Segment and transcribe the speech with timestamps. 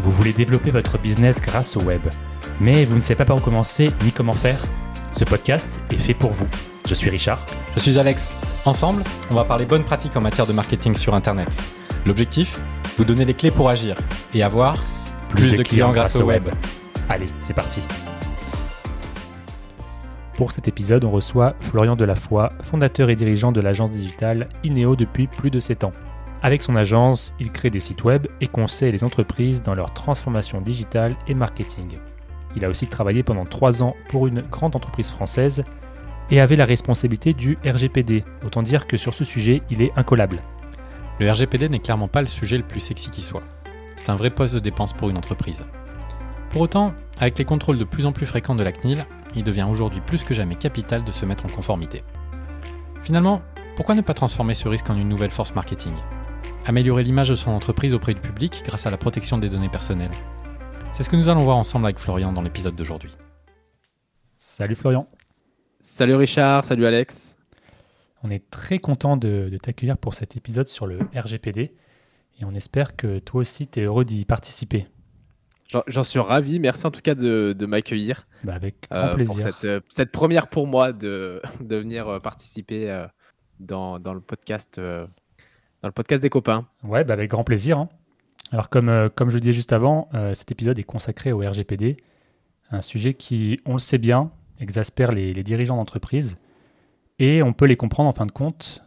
[0.00, 2.02] Vous voulez développer votre business grâce au web,
[2.60, 4.60] mais vous ne savez pas par où commencer ni comment faire?
[5.12, 6.46] Ce podcast est fait pour vous.
[6.86, 7.44] Je suis Richard.
[7.74, 8.32] Je suis Alex.
[8.66, 11.48] Ensemble, on va parler bonnes pratiques en matière de marketing sur Internet.
[12.06, 12.60] L'objectif?
[12.96, 13.96] Vous donner les clés pour agir
[14.34, 14.76] et avoir
[15.30, 16.48] plus, de, clients, grâce au web.
[17.08, 17.80] Allez, c'est parti.
[20.36, 25.26] Pour cet épisode, on reçoit Florian Delafoy, fondateur et dirigeant de l'agence digitale Ineo depuis
[25.26, 25.92] plus de 7 ans.
[26.44, 30.60] Avec son agence, il crée des sites web et conseille les entreprises dans leur transformation
[30.60, 31.96] digitale et marketing.
[32.54, 35.64] Il a aussi travaillé pendant 3 ans pour une grande entreprise française
[36.30, 38.24] et avait la responsabilité du RGPD.
[38.44, 40.42] Autant dire que sur ce sujet, il est incollable.
[41.18, 43.42] Le RGPD n'est clairement pas le sujet le plus sexy qui soit.
[43.96, 45.64] C'est un vrai poste de dépense pour une entreprise.
[46.50, 49.66] Pour autant, avec les contrôles de plus en plus fréquents de la CNIL, il devient
[49.66, 52.02] aujourd'hui plus que jamais capital de se mettre en conformité.
[53.02, 53.40] Finalement,
[53.76, 55.94] pourquoi ne pas transformer ce risque en une nouvelle force marketing?
[56.66, 60.10] Améliorer l'image de son entreprise auprès du public grâce à la protection des données personnelles.
[60.92, 63.10] C'est ce que nous allons voir ensemble avec Florian dans l'épisode d'aujourd'hui.
[64.38, 65.08] Salut Florian.
[65.80, 67.36] Salut Richard, salut Alex.
[68.22, 71.74] On est très content de, de t'accueillir pour cet épisode sur le RGPD
[72.40, 74.86] et on espère que toi aussi tu es heureux d'y participer.
[75.86, 76.60] J'en suis ravi.
[76.60, 78.26] Merci en tout cas de, m'accueillir.
[78.44, 79.34] Bah, avec grand euh, plaisir.
[79.34, 83.06] Pour euh, cette, première pour moi de, de venir euh, participer
[83.60, 84.80] dans, le podcast,
[85.84, 86.66] dans le podcast des copains.
[86.82, 87.78] Ouais, bah avec grand plaisir.
[87.78, 87.90] Hein.
[88.52, 91.98] Alors comme, comme je le disais juste avant, cet épisode est consacré au RGPD,
[92.70, 96.38] un sujet qui, on le sait bien, exaspère les, dirigeants d'entreprise
[97.18, 98.82] et on peut les comprendre en fin de compte.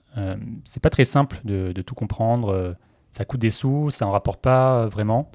[0.64, 2.76] c'est pas très simple de, tout comprendre.
[3.12, 5.30] ça coûte des sous, ça en rapporte pas vraiment.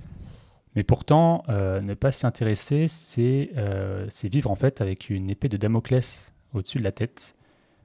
[0.74, 2.86] Mais pourtant, euh, ne pas s'y intéresser,
[3.56, 7.36] euh, c'est vivre en fait avec une épée de Damoclès au-dessus de la tête.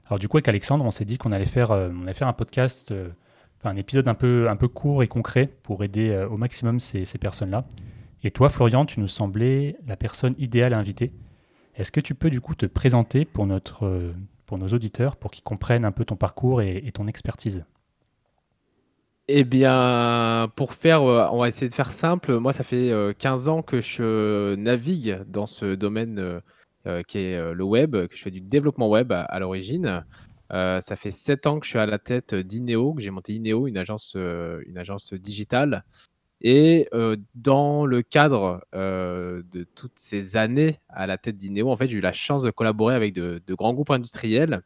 [0.08, 2.28] Alors du coup, avec Alexandre, on s'est dit qu'on allait faire, euh, on allait faire
[2.28, 2.94] un podcast,
[3.68, 7.66] un épisode un peu, un peu court et concret pour aider au maximum ces, personnes-là.
[8.24, 11.12] Et toi, Florian, tu nous semblais la personne idéale à inviter.
[11.75, 14.14] Est-ce que tu peux du coup te présenter pour, notre,
[14.46, 17.64] pour nos auditeurs, pour qu'ils comprennent un peu ton parcours et ton expertise?
[19.30, 22.38] Eh bien, pour faire, euh, on va essayer de faire simple.
[22.38, 26.41] Moi, ça fait 15 euh, ans que je navigue dans ce domaine
[26.88, 30.06] euh, qui est le web, que je fais du développement web à, l'origine.
[30.50, 33.68] Ça fait 7 ans que je suis à la tête d'Ineo, que j'ai monté Ineo,
[33.68, 35.84] une agence, une agence digitale.
[36.41, 36.88] Et
[37.35, 42.02] dans le cadre de toutes ces années à la tête d'Ineo, en fait, j'ai eu
[42.02, 44.62] la chance de collaborer avec de grands groupes industriels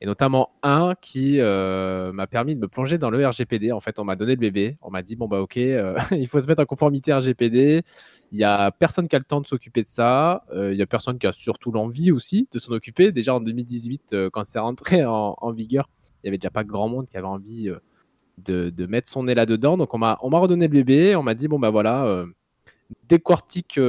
[0.00, 3.72] et notamment un qui euh, m'a permis de me plonger dans le RGPD.
[3.72, 6.28] En fait, on m'a donné le bébé, on m'a dit bon bah ok, euh, il
[6.28, 7.82] faut se mettre en conformité RGPD.
[8.30, 10.44] Il y a personne qui a le temps de s'occuper de ça.
[10.52, 13.10] Euh, il y a personne qui a surtout l'envie aussi de s'en occuper.
[13.10, 15.88] Déjà en 2018, quand c'est rentré en, vigueur,
[16.22, 17.68] il y avait déjà pas grand monde qui avait envie
[18.38, 19.76] de, mettre son nez là-dedans.
[19.76, 21.16] Donc on m'a on m'a redonné le bébé.
[21.16, 22.24] On m'a dit bon bah voilà,
[23.08, 23.80] décortique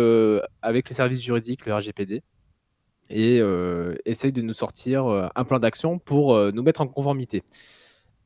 [0.63, 2.23] avec les services juridiques le RGPD
[3.09, 6.87] et euh, essaye de nous sortir euh, un plan d'action pour euh, nous mettre en
[6.87, 7.43] conformité.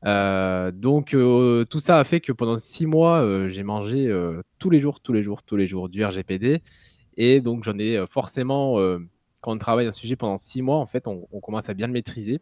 [0.04, 1.16] donc
[1.70, 4.12] tout ça a fait que pendant six mois, j'ai mangé
[4.58, 6.62] tous les jours, tous les jours, tous les jours du RGPD.
[7.16, 8.76] Et donc j'en ai forcément,
[9.40, 11.86] quand on travaille un sujet pendant six mois, en fait, on, on commence à bien
[11.86, 12.40] le maîtriser.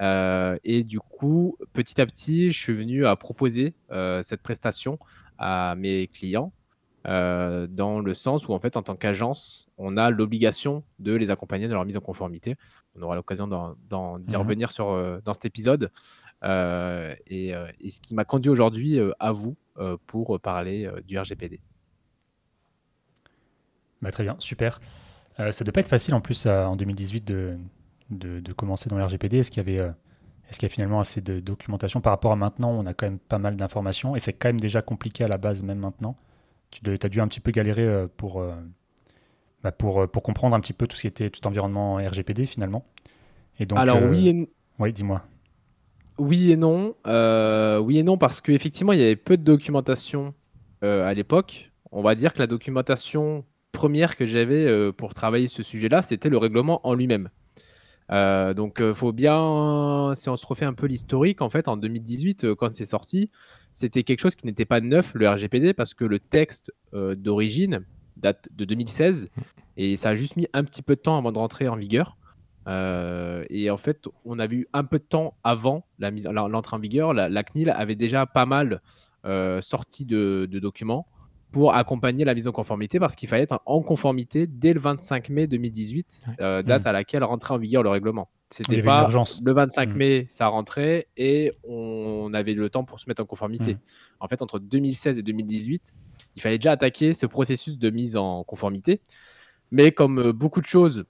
[0.00, 3.74] et du coup, petit à petit, je suis venu à proposer
[4.22, 5.00] cette prestation
[5.38, 6.52] à mes clients
[7.06, 11.30] euh, dans le sens où, en fait, en tant qu'agence, on a l'obligation de les
[11.30, 12.56] accompagner dans leur mise en conformité.
[12.96, 15.90] On aura l'occasion d'y mmh revenir sur, euh, dans cet épisode.
[16.44, 17.54] Euh, et,
[17.88, 19.56] ce qui m'a conduit aujourd'hui à vous
[20.06, 21.60] pour parler du RGPD.
[24.00, 24.80] Bah, très bien, super.
[25.36, 27.56] ça ne doit pas être facile en plus en 2018 de,
[28.10, 29.38] de, de, commencer dans le RGPD.
[29.38, 29.92] Est-ce qu'il y avait
[30.48, 32.70] est-ce qu'il y a finalement assez de documentation par rapport à maintenant?
[32.72, 35.38] On a quand même pas mal d'informations et c'est quand même déjà compliqué à la
[35.38, 36.16] base, même maintenant
[36.72, 38.52] tu as dû un petit peu galérer euh, pour, euh,
[39.62, 42.46] bah, pour, euh, pour comprendre un petit peu tout ce qui était tout environnement RGPD
[42.46, 42.84] finalement.
[43.58, 44.48] Et donc, Alors oui et...
[44.78, 45.22] Oui, dis-moi.
[46.18, 46.94] Oui et non.
[47.04, 50.34] oui et non parce qu'effectivement, il y avait peu de documentation
[50.80, 51.70] à l'époque.
[51.92, 56.38] On va dire que la documentation première que j'avais pour travailler ce sujet-là, c'était le
[56.38, 57.28] règlement en lui-même.
[58.10, 62.54] donc, il faut bien, si on se refait un peu l'historique, en fait, en 2018,
[62.54, 63.30] quand c'est sorti,
[63.72, 67.84] c'était quelque chose qui n'était pas neuf, le RGPD, parce que le texte euh, d'origine
[68.16, 69.26] date de 2016
[69.76, 72.18] et ça a juste mis un petit peu de temps avant de rentrer en vigueur.
[72.68, 77.14] Euh, et en fait, on a vu un peu de temps avant l'entrée en vigueur,
[77.14, 78.82] la, CNIL avait déjà pas mal
[79.24, 81.06] euh, sorti de, documents
[81.50, 85.28] pour accompagner la mise en conformité parce qu'il fallait être en conformité dès le 25
[85.30, 86.86] mai 2018, date mmh.
[86.86, 88.28] à laquelle rentrait en vigueur le règlement.
[88.52, 89.96] C'était pas le 25 mmh.
[89.96, 93.74] mai, ça rentrait et on avait le temps pour se mettre en conformité.
[93.74, 93.80] Mhm.
[94.20, 95.94] En fait, entre 2016 et 2018,
[96.36, 99.00] il fallait déjà attaquer ce processus de mise en conformité.
[99.70, 101.04] Mais comme euh, beaucoup de choses,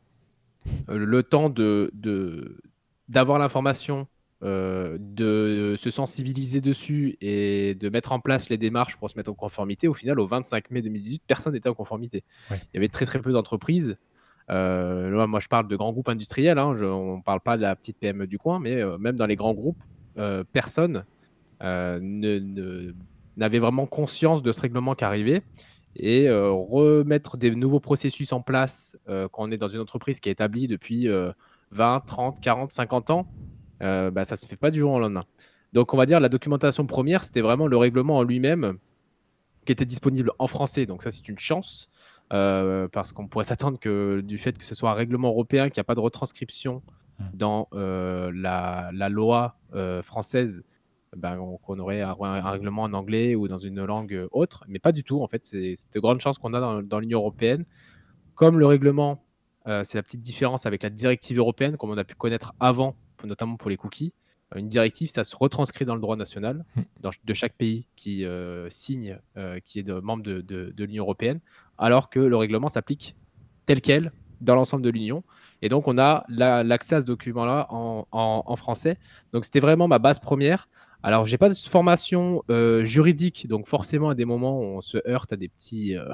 [0.89, 2.61] euh, le temps de, de-
[3.09, 4.07] d'avoir l'information,
[4.45, 9.31] euh, de se sensibiliser dessus et de mettre en place les démarches pour se mettre
[9.31, 12.25] en conformité, au final, au 25 mai 2018, personne n'était en conformité.
[12.51, 12.61] Ouais.
[12.73, 13.97] Il y avait très très peu d'entreprises.
[14.53, 16.59] Euh, là, moi, je parle de grands groupes industriels.
[16.59, 19.27] hein, on ne parle pas de la petite PME du coin, mais euh, même dans
[19.27, 19.83] les grands groupes,
[20.19, 21.05] euh, personne
[21.63, 22.93] ne- ne-
[23.37, 25.43] n'avait vraiment conscience de ce règlement qui arrivait.
[25.95, 30.31] Et remettre des nouveaux processus en place euh, quand on est dans une entreprise qui
[30.31, 31.33] est établie depuis euh,
[31.71, 33.27] 20, 30, 40, 50 ans,
[33.81, 35.25] bah, ça ne se fait pas du jour au lendemain.
[35.73, 38.79] Donc, on va dire la documentation première, c'était vraiment le règlement en lui-même
[39.67, 40.87] qui était disponible en français.
[40.87, 41.89] Donc, ça, c'est une chance
[42.33, 45.79] euh, parce qu'on pourrait s'attendre que du fait que ce soit un règlement européen, qu'il
[45.81, 46.83] n'y a pas de retranscription
[47.19, 47.25] Mm.
[47.35, 50.65] dans euh, la, la loi euh, française,
[51.15, 54.65] ben, on- qu'on aurait un, un règlement en anglais ou dans une langue autre.
[54.67, 55.23] Mais pas du tout.
[55.23, 57.67] En fait, c'est c'est de grandes chances qu'on a dans, dans l'Union européenne.
[58.35, 59.23] Comme le règlement,
[59.67, 63.57] c'est la petite différence avec la directive européenne, comme on a pu connaître avant, notamment
[63.57, 64.15] pour les cookies.
[64.55, 66.81] Euh, Une directive, ça se retranscrit dans le droit national Mm.
[67.01, 70.85] dans- de chaque pays qui euh, signe, euh, qui est de, membre de, de- de
[70.85, 71.41] l'Union européenne,
[71.79, 73.17] alors que le règlement s'applique
[73.67, 75.23] tel quel dans l'ensemble de l'Union.
[75.63, 78.99] Et donc, on a la- l'accès à ce document-là en, en- en français.
[79.33, 80.69] Donc, c'était vraiment ma base première.
[81.05, 85.33] Alors, j'ai pas de formation euh, juridique, donc forcément, à des moments, on se heurte
[85.33, 86.05] à des petits, euh,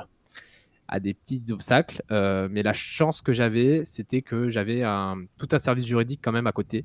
[0.88, 2.02] à des petits obstacles.
[2.11, 4.82] Euh, mais la chance que j'avais, c'était que j'avais
[5.38, 6.85] tout un service juridique quand même à côté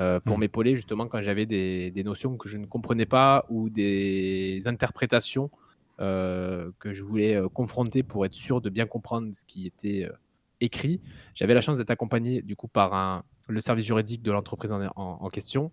[0.00, 0.42] euh, pour Mhm.
[0.42, 5.50] m'épauler justement quand j'avais des, des notions que je ne comprenais pas ou des interprétations
[6.00, 10.08] euh, que je voulais euh, confronter pour être sûr de bien comprendre ce qui était
[10.60, 11.00] écrit.
[11.34, 14.82] J'avais la chance d'être accompagné du coup par un, le service juridique de l'entreprise en,
[14.96, 15.72] en- en question.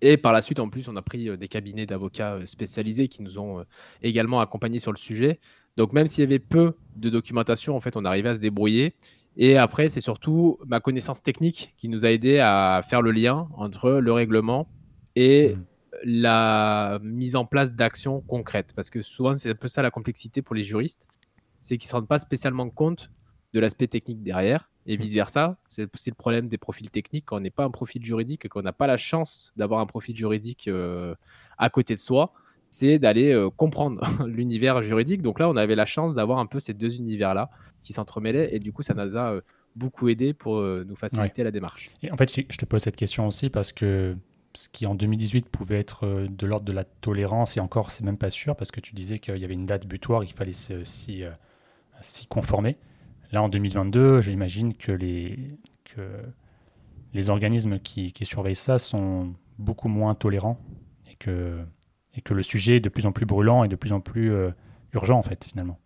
[0.00, 3.38] Et par la suite, en plus, on a pris des cabinets d'avocats spécialisés qui nous
[3.38, 3.64] ont
[4.02, 5.40] également accompagnés sur le sujet.
[5.76, 8.94] Donc même s'il y avait peu de documentation, en fait, on arrivait à se débrouiller.
[9.36, 13.48] Et après, c'est surtout ma connaissance technique qui nous a aidé à faire le lien
[13.54, 14.68] entre le règlement
[15.14, 15.66] et Mhm.
[16.04, 18.72] la mise en place d'actions concrètes.
[18.74, 21.06] Parce que souvent, c'est un peu ça la complexité pour les juristes,
[21.60, 23.10] c'est qu'ils ne se rendent pas spécialement compte
[23.52, 24.70] de l'aspect technique derrière.
[24.86, 28.04] Et vice-versa, c'est c'est le problème des profils techniques quand on n'est pas un profil
[28.04, 31.14] juridique et qu'on n'a pas la chance d'avoir un profil juridique euh,
[31.58, 32.32] à côté de soi,
[32.70, 35.22] c'est d'aller euh, comprendre l'univers juridique.
[35.22, 37.50] Donc là, on avait la chance d'avoir un peu ces deux univers-là
[37.82, 39.40] qui s'entremêlaient et du coup, ça nous a euh,
[39.76, 41.90] beaucoup aidé pour euh, nous faciliter la démarche.
[42.02, 44.16] Et en fait, je te pose cette question aussi parce que
[44.54, 48.16] ce qui en 2018 pouvait être de l'ordre de la tolérance, et encore, c'est même
[48.16, 51.22] pas sûr, parce que tu disais qu'il y avait une date butoir, il fallait s'y
[52.28, 52.76] conformer.
[53.30, 55.38] Là, en 2022, j'imagine que les,
[55.84, 56.00] que
[57.12, 60.58] les organismes qui, qui surveillent ça sont beaucoup moins tolérants
[61.08, 61.60] et que,
[62.14, 64.32] et que le sujet est de plus en plus brûlant et de plus en plus
[64.32, 64.50] euh,
[64.92, 65.78] urgent, en fait, finalement.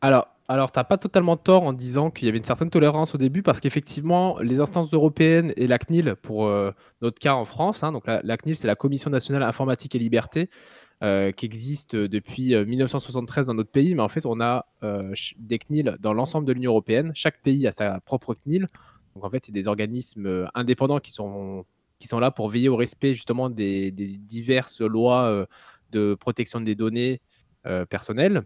[0.00, 3.14] Alors, alors tu n'as pas totalement tort en disant qu'il y avait une certaine tolérance
[3.14, 6.70] au début, parce qu'effectivement, les instances européennes et la CNIL, pour euh,
[7.02, 10.50] notre cas en France, hein, donc la, CNIL, c'est la Commission nationale informatique et liberté,
[11.02, 14.66] euh, qui existe depuis euh, 1973 dans notre pays, mais en fait, on a
[15.38, 17.10] des CNIL dans l'ensemble de l'Union européenne.
[17.14, 18.66] Chaque pays a sa propre CNIL.
[19.14, 21.64] Donc, en fait, c'est des organismes indépendants qui sont,
[21.98, 25.46] qui sont là pour veiller au respect justement des, des diverses lois euh,
[25.92, 27.20] de protection des données
[27.66, 28.42] euh, personnelles.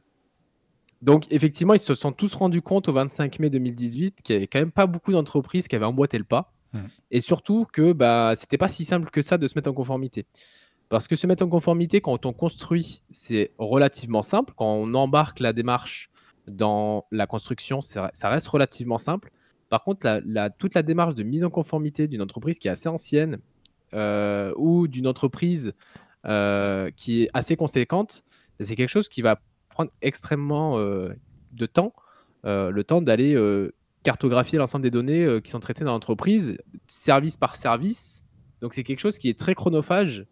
[1.03, 4.47] Donc, effectivement, ils se sont tous rendus compte au 25 mai 2018 qu'il n'y avait
[4.47, 6.53] quand même pas beaucoup d'entreprises qui avaient emboîté le pas.
[6.73, 6.89] Mhm.
[7.11, 10.27] Et surtout que bah, c'était pas si simple que ça de se mettre en conformité.
[10.91, 14.53] Parce que se mettre en conformité, quand on construit, c'est relativement simple.
[14.57, 16.11] Quand on embarque la démarche
[16.49, 19.31] dans la construction, ça reste relativement simple.
[19.71, 20.21] Par contre,
[20.59, 23.39] toute la démarche de mise en conformité d'une entreprise qui est assez ancienne
[23.95, 25.73] euh, ou d'une entreprise
[26.27, 28.25] euh, qui est assez conséquente,
[28.59, 31.15] c'est quelque chose qui va prendre extrêmement euh,
[31.53, 31.95] de temps,
[32.45, 33.37] le temps d'aller
[34.03, 36.59] cartographier l'ensemble des données qui sont traitées dans l'entreprise,
[36.89, 38.25] service par service.
[38.61, 40.27] Donc c'est quelque chose qui est très chronophage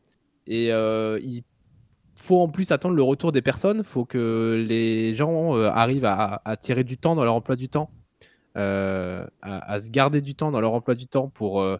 [0.46, 1.44] et il
[2.16, 3.78] faut en plus attendre le retour des personnes.
[3.78, 7.90] Il faut que les gens arrivent à, tirer du temps dans leur emploi du temps,
[8.58, 11.78] à, à se garder du temps dans leur emploi du temps pour euh,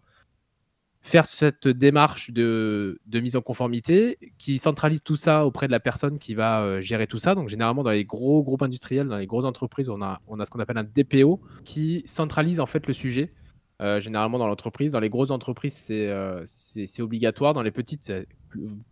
[1.00, 5.80] faire cette démarche de, de mise en conformité qui centralise tout ça auprès de la
[5.80, 7.34] personne qui va euh, gérer tout ça.
[7.34, 10.44] Donc généralement dans les gros groupes industriels, dans les grosses entreprises, on a, on a
[10.44, 13.32] ce qu'on appelle un DPO qui centralise en fait le sujet.
[13.80, 16.44] Euh, généralement dans l'entreprise, dans les grosses entreprises c'est euh,
[16.98, 18.26] obligatoire, dans les petites c'est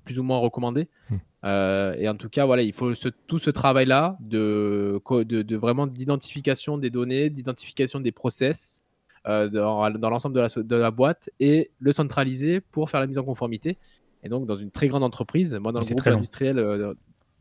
[0.04, 0.88] plus, ou moins recommandé.
[1.10, 1.16] Hmm.
[1.44, 5.22] Euh, et en tout cas voilà, il faut ce- tout ce travail là de, co-
[5.24, 8.82] de, de vraiment d'identification des données, d'identification des process
[9.28, 13.00] euh, dans, dans l'ensemble de la, so- de la boîte et le centraliser pour faire
[13.00, 13.78] la mise en conformité.
[14.22, 16.94] Et donc, dans une très grande entreprise, moi, dans le groupe industriel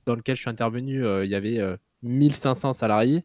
[0.05, 1.60] dans lequel je suis intervenu, il y avait
[2.03, 3.24] 1500 salariés.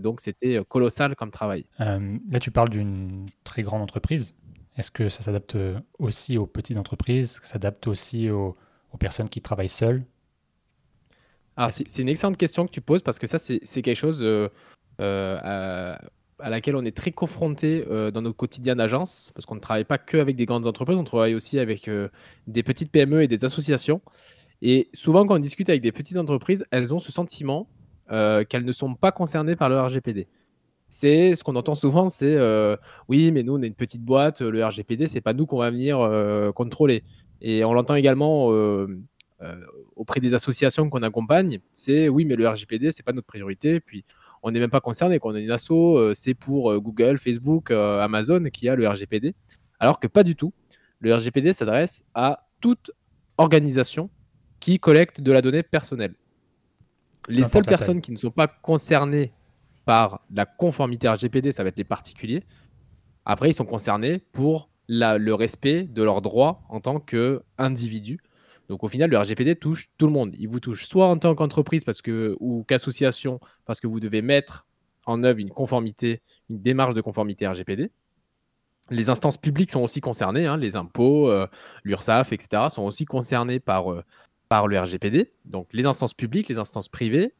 [0.00, 1.66] donc, c'était colossal comme travail.
[1.78, 4.34] là, tu parles d'une très grande entreprise.
[4.78, 5.56] Est-ce que ça s'adapte
[5.98, 7.40] aussi aux petites entreprises?
[7.42, 8.56] Ça s'adapte aussi aux,
[8.98, 10.04] personnes qui travaillent seules?
[11.56, 14.24] Alors, c'est une excellente question que tu poses parce que ça, c'est quelque chose
[14.98, 15.98] à,
[16.40, 19.84] à laquelle on est très confronté euh, dans notre quotidien d'agence, parce qu'on ne travaille
[19.84, 22.08] pas que avec des grandes entreprises, on travaille aussi avec euh,
[22.46, 24.00] des petites PME et des associations.
[24.62, 27.68] Et souvent, quand on discute avec des petites entreprises, elles ont ce sentiment
[28.10, 30.28] euh, qu'elles ne sont pas concernées par le RGPD.
[30.88, 32.38] C'est ce qu'on entend souvent, c'est
[33.08, 35.70] oui, mais nous on est une petite boîte, le RGPD c'est pas nous qu'on va
[35.70, 35.98] venir
[36.54, 37.04] contrôler.
[37.40, 38.48] Et on l'entend également
[39.96, 43.80] auprès des associations qu'on accompagne, c'est oui, mais le RGPD c'est pas notre priorité.
[43.80, 44.04] Puis
[44.42, 45.18] on n'est même pas concerné.
[45.18, 48.76] Quand on est une asso, euh, c'est pour euh, Google, Facebook, euh, Amazon qui a
[48.76, 49.34] le RGPD.
[49.80, 50.52] Alors que pas du tout.
[51.00, 52.90] Le RGPD s'adresse à toute
[53.36, 54.10] organisation
[54.58, 56.14] qui collecte de la donnée personnelle.
[57.28, 59.32] Les seules personnes qui ne sont pas concernées
[59.88, 62.44] par la conformité RGPD, ça va être les particuliers.
[63.24, 68.20] Après, ils sont concernés pour le respect de leurs droits en tant qu'individus
[68.68, 70.34] donc au final, le RGPD touche tout le monde.
[70.38, 74.20] Il vous touche soit en tant qu'entreprise parce que, ou qu'association parce que vous devez
[74.20, 74.66] mettre
[75.06, 77.90] en œuvre une conformité, une démarche de conformité RGPD.
[78.90, 81.46] Les instances publiques sont aussi concernées, hein, les impôts, euh,
[81.84, 84.04] l'URSSAF, etc., sont aussi concernés par, euh,
[84.50, 85.32] par le RGPD.
[85.46, 87.32] Donc les instances publiques, les instances privées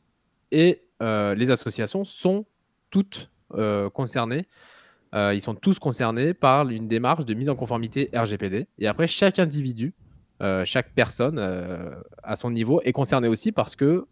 [0.50, 2.46] et les associations sont
[2.90, 3.30] toutes
[3.94, 4.46] concernées.
[5.12, 8.66] ils sont tous concernés par une démarche de mise en conformité RGPD.
[8.78, 9.94] Et après, chaque individu
[10.40, 11.90] euh, chaque personne euh,
[12.22, 14.06] à son niveau est concernée aussi parce que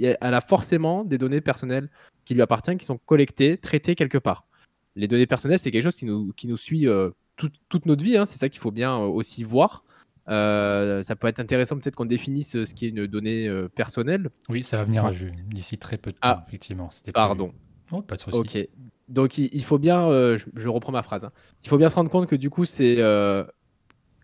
[0.00, 1.88] elle a forcément des données personnelles
[2.24, 4.46] qui lui appartiennent, qui sont collectées, traitées quelque part.
[4.94, 6.06] Les données personnelles, c'est quelque chose qui
[6.46, 8.16] nous, suit euh, toute notre vie.
[8.16, 8.24] Hein.
[8.24, 9.84] c'est ça qu'il faut bien aussi voir.
[10.26, 14.30] Ça peut être intéressant peut-être qu'on définisse ce qui est une donnée personnelle.
[14.48, 15.10] Oui, ça va venir
[15.46, 16.88] d'ici très peu de temps, ah, effectivement.
[17.12, 17.52] Pardon.
[17.90, 18.38] Oh, pas de souci.
[18.38, 18.68] Ok.
[19.08, 21.32] Donc il, faut bien, je, reprends ma phrase, hein.
[21.64, 22.96] il faut bien se rendre compte que du coup c'est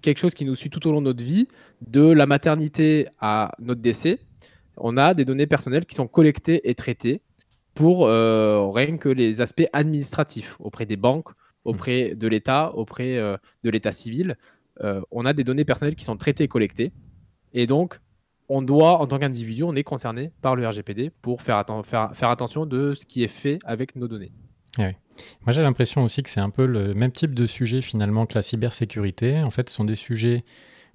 [0.02, 1.48] quelque chose qui nous suit tout au long de notre vie,
[1.86, 4.20] de la maternité à notre décès,
[4.76, 7.22] on a des données personnelles qui sont collectées et traitées
[7.74, 11.28] pour euh, rien que les aspects administratifs auprès des banques,
[11.64, 14.36] auprès de l'État, auprès euh, de l'État civil.
[14.82, 16.92] Euh, on a des données personnelles qui sont traitées et collectées.
[17.52, 18.00] Et donc,
[18.48, 22.30] on doit, en tant qu'individu, on est concerné par le RGPD pour faire, faire, faire
[22.30, 24.32] attention de ce qui est fait avec nos données.
[24.78, 24.90] Ah
[25.44, 28.34] Moi, j'ai l'impression aussi que c'est un peu le même type de sujet finalement que
[28.34, 29.40] la cybersécurité.
[29.42, 30.44] En fait, ce sont des sujets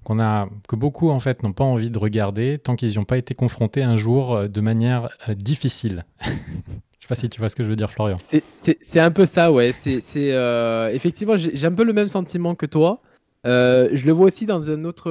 [0.04, 3.04] qu'on a, que beaucoup en fait n'ont pas envie de regarder tant qu'ils n'y ont
[3.04, 6.04] pas été confrontés un jour euh, de manière euh, difficile.
[6.20, 8.18] je sais pas si tu vois ce que je veux dire, Florian.
[8.18, 9.72] C'est un peu ça, ouais.
[9.72, 10.00] C'est
[10.32, 13.02] euh, effectivement, j'ai un peu le même sentiment que toi.
[13.44, 15.10] Je le vois aussi dans un autre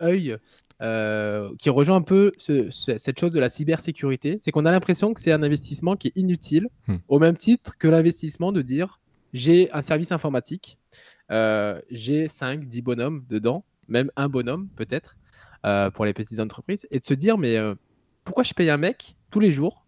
[0.00, 0.38] œil.
[0.80, 5.20] Euh, qui rejoint un peu cette chose de la cybersécurité, c'est qu'on a l'impression que
[5.20, 6.98] c'est un investissement qui est inutile, hmm.
[7.08, 9.00] au même titre que l'investissement de dire
[9.32, 10.78] j'ai un service informatique,
[11.32, 15.16] euh, j'ai 5, 10 bonhommes dedans, même un bonhomme peut-être,
[15.66, 17.56] euh, pour les petites entreprises, et de se dire mais
[18.22, 19.84] pourquoi je paye un mec tous les jours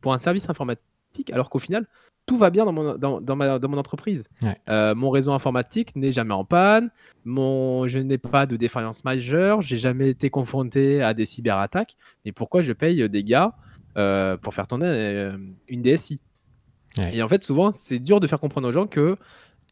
[0.00, 1.88] pour un service informatique alors qu'au final,
[2.28, 4.28] tout va bien dans mon, dans, dans, ma, dans mon entreprise.
[4.68, 6.90] Euh, mon réseau informatique n'est jamais en panne,
[7.24, 11.96] mon, je n'ai pas de défaillance majeure, j'ai jamais été confronté à des cyberattaques.
[12.24, 13.54] Mais pourquoi je paye des gars
[13.96, 15.36] euh, pour faire tourner euh,
[15.68, 16.20] une DSI
[17.12, 19.16] Et en fait, souvent, c'est dur de faire comprendre aux gens que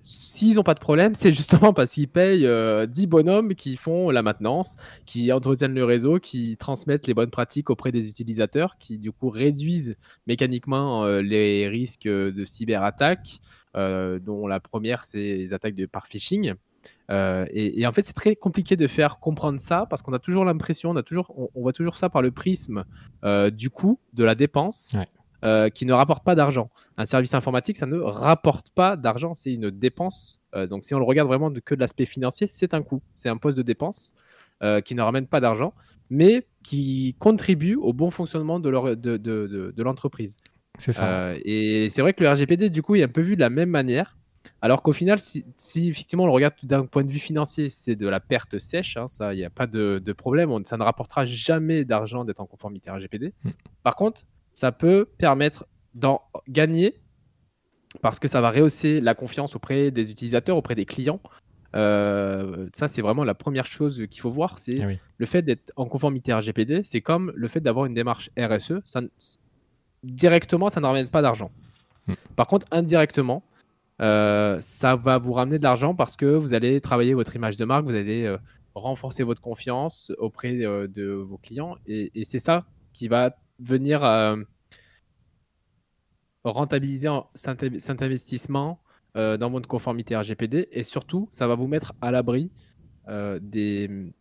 [0.03, 4.11] s'ils n'ont pas de problème, c'est justement parce qu'ils payent 10 euh, bonhommes qui font
[4.11, 8.99] la maintenance, qui entretiennent le réseau, qui transmettent les bonnes pratiques auprès des utilisateurs, qui
[8.99, 13.39] du coup réduisent mécaniquement euh, les risques de cyberattaques,
[13.77, 16.55] euh, dont la première, c'est les attaques de, par phishing.
[17.09, 20.91] Et, en fait, c'est très compliqué de faire comprendre ça parce qu'on a toujours l'impression,
[20.91, 22.85] on, a toujours, on, voit toujours ça par le prisme
[23.53, 24.97] du coût, de la dépense.
[25.45, 26.71] Euh, qui ne rapporte pas d'argent.
[26.97, 30.41] Un service informatique, ça ne rapporte pas d'argent, c'est une dépense.
[30.55, 33.29] Euh, donc si on le regarde vraiment que de l'aspect financier, c'est un coût, c'est
[33.29, 34.15] un poste de dépense
[34.63, 35.75] euh, qui ne ramène pas d'argent,
[36.09, 40.37] mais qui contribue au bon fonctionnement de l'entreprise.
[40.37, 41.35] De, de, c'est ça.
[41.45, 43.71] et c'est vrai que le RGPD, du coup, est un peu vu de la même
[43.71, 44.17] manière.
[44.63, 45.45] Alors qu'au final, si,
[45.89, 49.07] effectivement on le regarde d'un point de vue financier, c'est de la perte sèche, hein,
[49.07, 52.91] ça, il n'y a pas de, problème, ça ne rapportera jamais d'argent d'être en conformité
[52.91, 53.35] RGPD.
[53.45, 53.51] Mm.
[53.83, 54.23] Par contre,
[54.57, 56.99] ça peut permettre d'en gagner
[58.01, 61.21] parce que ça va rehausser la confiance auprès des utilisateurs, auprès des clients.
[61.75, 64.59] Euh, ça, c'est vraiment la première chose qu'il faut voir.
[64.59, 68.31] C'est ah le fait d'être en conformité RGPD, c'est comme le fait d'avoir une démarche
[68.39, 68.81] RSE.
[68.87, 69.03] Ça,
[70.03, 71.51] directement, ça ne ramène pas d'argent.
[72.07, 72.15] Hmm.
[72.35, 73.43] Par contre, indirectement,
[74.01, 77.67] euh, ça va vous ramener de l'argent parce que vous allez travailler votre image de
[77.67, 78.39] marque, vous allez euh,
[78.75, 81.77] renforcer votre confiance auprès de vos clients.
[81.87, 84.01] Et, c'est ça qui va venir
[86.45, 88.81] rentabiliser cet investissement
[89.15, 90.69] dans votre conformité RGPD.
[90.73, 92.51] Et surtout, ça va vous mettre à l'abri
[93.09, 94.13] des,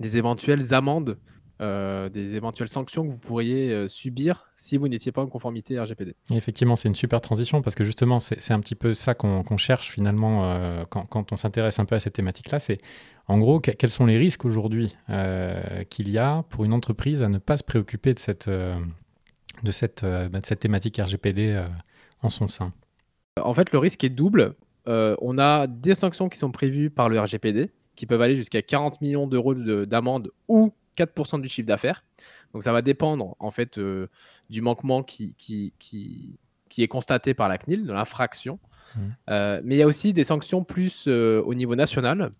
[0.00, 1.18] des éventuelles amendes
[1.60, 5.80] euh, des éventuelles sanctions que vous pourriez euh, subir si vous n'étiez pas en conformité
[5.80, 6.14] RGPD.
[6.30, 9.90] effectivement, c'est une super transition parce que justement, c'est un petit peu ça qu'on cherche
[9.90, 12.60] finalement euh, quand, on s'intéresse un peu à cette thématique-là.
[12.60, 12.78] C'est
[13.26, 14.96] en gros, quels sont les risques aujourd'hui
[15.90, 20.04] qu'il y a pour une entreprise à ne pas se préoccuper de cette, de cette,
[20.04, 21.60] bah, de cette thématique RGPD
[22.22, 22.72] en son sein?
[23.42, 24.54] En fait, le risque est double.
[24.86, 29.00] on a des sanctions qui sont prévues par le RGPD qui peuvent aller jusqu'à 40
[29.00, 32.04] millions d'euros d'amende ou 4% du chiffre d'affaires.
[32.52, 34.08] Donc ça va dépendre en fait euh,
[34.50, 36.38] du manquement qui, qui, qui,
[36.68, 38.58] qui, est constaté par la CNIL, de l'infraction.
[38.94, 39.00] Mmh.
[39.30, 42.32] Euh, mais il y a aussi des sanctions plus euh, au niveau national.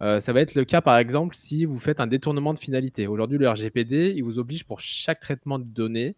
[0.00, 3.06] ça va être le cas par exemple si vous faites un détournement de finalité.
[3.06, 6.14] Aujourd'hui, le RGPD, il vous oblige pour chaque traitement de données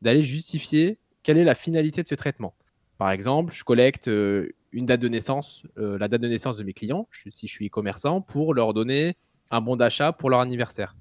[0.00, 2.54] d'aller justifier quelle est la finalité de ce traitement.
[2.96, 7.08] Par exemple, je collecte une date de naissance, la date de naissance de mes clients,
[7.28, 9.16] si je suis e-commerçant, pour leur donner
[9.50, 10.96] un bon d'achat pour leur anniversaire.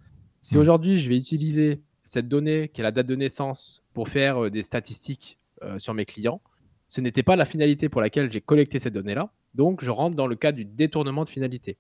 [0.45, 0.59] Si hmm.
[0.59, 4.49] aujourd'hui, je vais utiliser cette donnée, qui est la date de naissance, pour faire euh,
[4.51, 6.39] des statistiques euh, sur mes clients,
[6.87, 9.31] ce n'était pas la finalité pour laquelle j'ai collecté cette donnée-là.
[9.55, 11.77] Donc, je rentre dans le cas du détournement de finalité.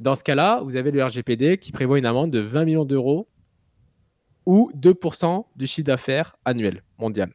[0.00, 3.28] Dans ce cas-là, vous avez le RGPD qui prévoit une amende de 20 millions d'euros
[4.46, 7.34] ou 2% du chiffre d'affaires annuel mondial.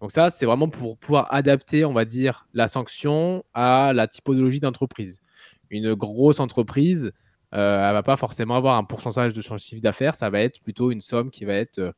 [0.00, 4.60] Donc ça, c'est vraiment pour pouvoir adapter, on va dire, la sanction à la typologie
[4.60, 5.20] d'entreprise.
[5.68, 7.12] Une grosse entreprise,
[7.54, 10.60] euh, elle va pas forcément avoir un pourcentage de son chiffre d'affaires, ça va être
[10.60, 11.92] plutôt une somme qui va être euh,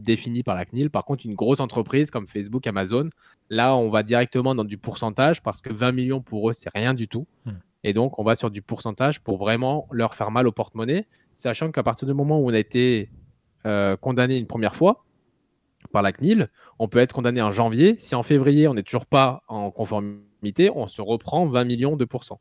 [0.00, 0.90] définie par la CNIL.
[0.90, 3.10] Par contre, une grosse entreprise comme Facebook, Amazon,
[3.50, 6.94] là, on va directement dans du pourcentage parce que 20 millions pour eux, c'est rien
[6.94, 7.26] du tout.
[7.46, 7.52] Hmm.
[7.84, 11.72] Et donc, on va sur du pourcentage pour vraiment leur faire mal au porte-monnaie, sachant
[11.72, 13.10] qu'à partir du moment où on a été
[13.66, 15.04] euh, condamné une première fois
[15.90, 17.96] par la CNIL, on peut être condamné en janvier.
[17.98, 22.04] Si en février, on n'est toujours pas en conformité, on se reprend 20 millions de
[22.04, 22.40] pourcents.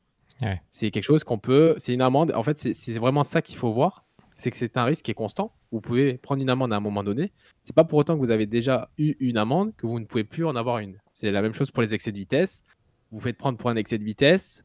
[0.70, 1.76] C'est quelque chose qu'on peut.
[1.78, 2.32] C'est une amende.
[2.36, 4.06] En fait, c'est vraiment ça qu'il faut voir.
[4.38, 5.54] C'est que c'est un risque qui est constant.
[5.72, 7.32] Vous pouvez prendre une amende à un moment donné.
[7.62, 10.24] C'est pas pour autant que vous avez déjà eu une amende que vous ne pouvez
[10.24, 10.98] plus en avoir une.
[11.14, 12.64] C'est la même chose pour les excès de vitesse.
[13.12, 14.64] Vous faites prendre pour un excès de vitesse.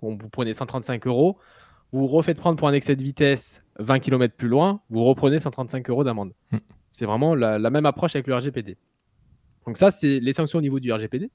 [0.00, 1.38] Vous prenez 135 euros.
[1.92, 4.80] Vous refaites prendre pour un excès de vitesse 20 km plus loin.
[4.90, 6.32] Vous reprenez 135 euros d'amende.
[6.50, 6.58] Hmm.
[6.90, 8.76] C'est vraiment la, la, même approche avec le RGPD.
[9.66, 11.30] Donc ça, c'est les sanctions au niveau du RGPD.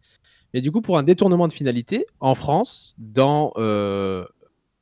[0.53, 4.25] Mais du coup, pour un détournement de finalité, en France, dans euh,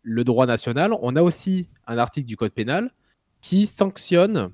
[0.04, 2.91] le droit national, on a aussi un article du Code pénal
[3.41, 4.51] qui sanctionne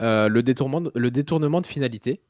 [0.00, 2.20] euh, le, détournement, le détournement de finalité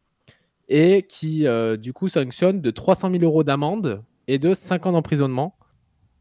[0.68, 4.92] et qui, euh, du coup, sanctionne de 300 000 euros d'amende et de 5 ans
[4.92, 5.56] d'emprisonnement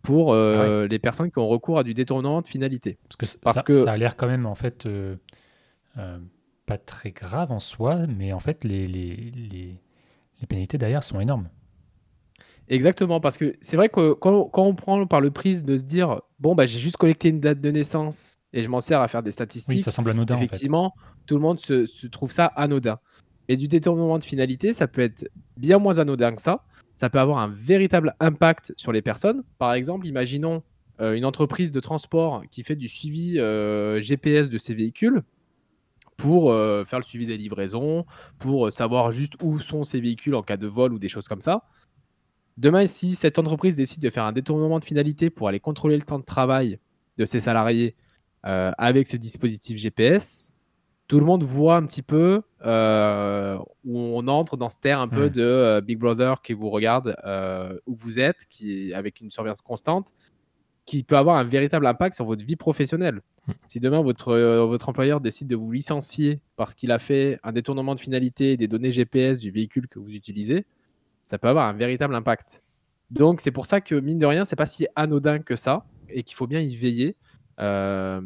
[0.03, 2.99] pour ah les personnes qui ont recours à du détournement de finalité.
[3.09, 3.73] Parce que, Parce ça, que...
[3.73, 4.87] ça a l'air quand même, en fait,
[6.67, 9.81] pas très grave en soi, mais en fait, les, les, les,
[10.39, 11.49] les pénalités derrière sont énormes.
[12.67, 16.21] Exactement, parce que c'est vrai que quand, on prend par le prisme de se dire
[16.39, 19.21] bon, bah, j'ai juste collecté une date de naissance et je m'en sers à faire
[19.21, 20.35] des statistiques, ça semble anodin.
[20.35, 20.93] Effectivement,
[21.25, 22.99] tout le monde se, trouve ça anodin.
[23.47, 26.63] Mais du détournement de finalité, ça peut être bien moins anodin que ça.
[26.95, 29.43] Ça peut avoir un véritable impact sur les personnes.
[29.59, 30.63] Par exemple, imaginons
[31.01, 35.21] euh, une entreprise de transport qui fait du suivi euh, GPS de ses véhicules
[36.15, 38.05] pour euh, faire le suivi des livraisons,
[38.39, 41.41] pour savoir juste où sont ces véhicules en cas de vol ou des choses comme
[41.41, 41.65] ça.
[42.57, 46.03] Demain, si cette entreprise décide de faire un détournement de finalité pour aller contrôler le
[46.03, 46.79] temps de travail
[47.17, 47.95] de ses salariés
[48.45, 50.51] euh, avec ce dispositif GPS,
[51.07, 55.07] tout le monde voit un petit peu euh, où on entre dans ce terre un
[55.07, 57.15] peu de euh, Big Brother qui vous regarde
[57.85, 60.13] où vous êtes, qui avec une surveillance constante,
[60.85, 63.21] qui peut avoir un véritable impact sur votre vie professionnelle.
[63.47, 63.51] Hmm.
[63.67, 64.33] Si demain votre,
[64.65, 68.67] votre employeur décide de vous licencier parce qu'il a fait un détournement de finalité des
[68.67, 70.65] données GPS du véhicule que vous utilisez,
[71.25, 72.61] ça peut avoir un véritable impact.
[73.11, 76.23] Donc c'est pour ça que mine de rien, c'est pas si anodin que ça et
[76.23, 77.15] qu'il faut bien y veiller.
[77.59, 78.21] Euh,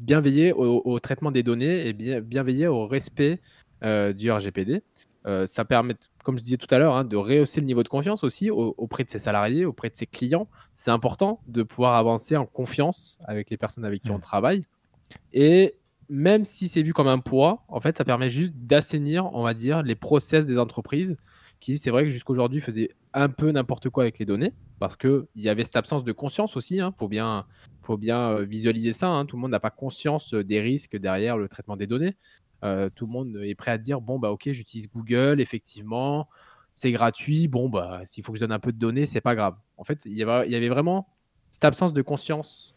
[0.00, 3.40] bien veiller au, traitement des données et bien, bien veiller au respect
[3.82, 4.82] euh, du RGPD.
[5.26, 7.88] Euh, ça permet, comme je disais tout à l'heure, hein, de rehausser le niveau de
[7.88, 10.48] confiance aussi auprès de ses salariés, auprès de ses clients.
[10.74, 14.62] C'est important de pouvoir avancer en confiance avec les personnes avec qui on travaille.
[15.32, 15.76] Et
[16.08, 19.54] même si c'est vu comme un poids, en fait, ça permet juste d'assainir, on va
[19.54, 21.16] dire, les process des entreprises
[21.62, 25.26] qui, c'est vrai que jusqu'aujourd'hui, faisait un peu n'importe quoi avec les données, parce qu'il
[25.36, 26.76] y avait cette absence de conscience aussi.
[26.76, 26.92] Il hein.
[26.98, 27.46] faut bien,
[27.82, 29.08] faut bien euh, visualiser ça.
[29.08, 29.26] Hein.
[29.26, 32.16] Tout le monde n'a pas conscience euh, des risques derrière le traitement des données.
[32.64, 36.28] Euh, tout le monde est prêt à dire bon, bah ok, j'utilise Google, effectivement,
[36.74, 37.46] c'est gratuit.
[37.46, 39.54] Bon, bah s'il faut que je donne un peu de données, c'est pas grave.
[39.76, 41.08] En fait, il y avait, vraiment
[41.50, 42.74] cette absence de conscience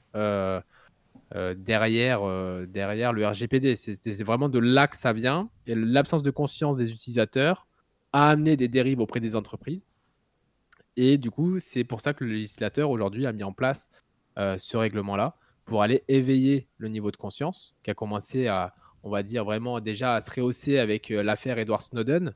[1.34, 2.22] derrière,
[2.68, 3.76] derrière le RGPD.
[3.76, 5.50] C'est vraiment de là que ça vient.
[5.68, 7.68] Et l'absence de conscience des utilisateurs
[8.16, 9.86] a amené des dérives auprès des entreprises.
[10.96, 13.90] Et du coup, c'est pour ça que le législateur aujourd'hui a mis en place
[14.38, 18.74] ce règlement-là pour aller éveiller le niveau de conscience qui a commencé à,
[19.04, 22.34] on va dire vraiment déjà à se rehausser avec l'affaire Edward Snowden,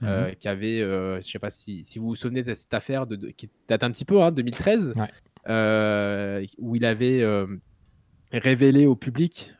[0.00, 3.08] mmh qui avait, je ne sais pas si, si, vous vous souvenez de cette affaire
[3.08, 4.94] de, qui date un petit peu, hein, 2013,
[6.58, 7.24] où il avait
[8.30, 9.52] révélé au public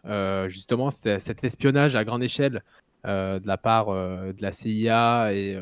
[0.46, 2.62] justement cet espionnage à grande échelle
[3.06, 5.60] de la part de la CIA et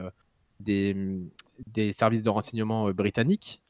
[0.61, 0.97] des,
[1.67, 3.61] des, services de renseignement britanniques.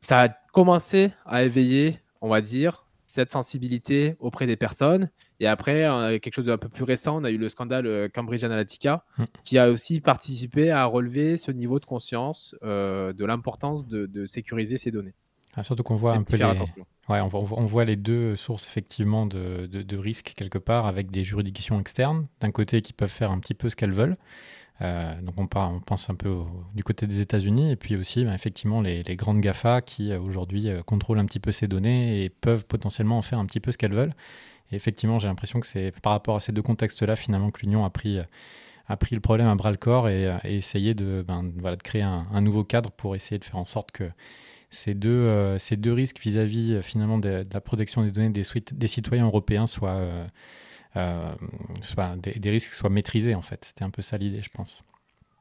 [0.00, 5.10] Ça a commencé à éveiller, on va dire, cette sensibilité auprès des personnes.
[5.40, 5.82] Et après,
[6.20, 9.24] quelque chose d'un peu plus récent, on a eu le scandale Cambridge Analytica, mmh.
[9.44, 14.90] qui a aussi participé à relever ce niveau de conscience de l'importance de, sécuriser ces
[14.90, 15.14] données.
[15.56, 16.44] Ah, surtout qu'on voit un peu les...
[17.08, 21.10] Ouais, on, voit, on, voit les deux sources effectivement de, de, risques quelque part avec
[21.10, 24.16] des juridictions externes, d'un côté qui peuvent faire un petit peu ce qu'elles veulent.
[24.80, 26.36] Euh, donc on, part, on pense un peu
[26.74, 30.18] du côté des États-Unis et puis aussi bah, effectivement les, les, grandes GAFA qui euh,
[30.18, 33.60] aujourd'hui euh, contrôlent un petit peu ces données et peuvent potentiellement en faire un petit
[33.60, 34.14] peu ce qu'elles veulent.
[34.72, 37.84] Et effectivement j'ai l'impression que c'est par rapport à ces deux contextes-là finalement que l'Union
[37.84, 38.18] a pris
[38.88, 41.82] a pris le problème à bras le corps et, et essayé de, ben, voilà, de
[41.82, 44.10] créer un, un, nouveau cadre pour essayer de faire en sorte que
[44.74, 48.42] ces deux, euh, ces deux risques vis-à-vis euh, finalement de, la protection des données des,
[48.72, 50.00] des citoyens européens soient,
[50.96, 51.34] euh,
[52.16, 53.64] des, risques soient maîtrisés en fait.
[53.64, 54.82] C'était un peu ça l'idée, je pense.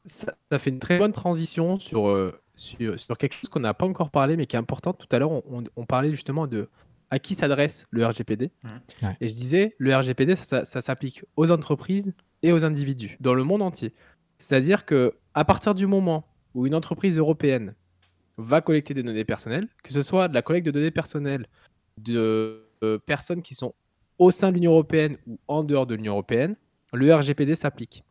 [0.05, 4.35] Ça, fait une très bonne transition sur, sur, quelque chose qu'on n'a pas encore parlé,
[4.35, 4.93] mais qui est important.
[4.93, 6.69] Tout à l'heure, on, parlait justement de
[7.09, 8.51] à qui s'adresse le RGPD.
[9.21, 13.43] Et je disais, le RGPD, ça, ça s'applique aux entreprises et aux individus dans le
[13.43, 13.93] monde entier.
[14.37, 17.73] C'est-à-dire que à partir du moment où une entreprise européenne
[18.37, 21.47] va collecter des données personnelles, que ce soit de la collecte de données personnelles
[21.97, 23.75] de euh, personnes qui sont
[24.17, 26.55] au sein de l'Union européenne ou en dehors de l'Union européenne,
[26.93, 28.03] le RGPD s'applique.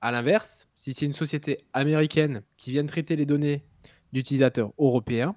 [0.00, 3.64] A l'inverse, si c'est une société américaine qui vient traiter les données
[4.12, 5.36] d'utilisateurs européens,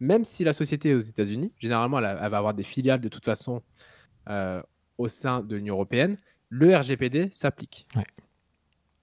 [0.00, 3.24] même si la société est aux États-Unis, généralement elle, va avoir des filiales de toute
[3.24, 3.62] façon
[4.28, 4.62] euh,
[4.98, 6.16] au sein de l'Union européenne,
[6.48, 7.86] le RGPD s'applique.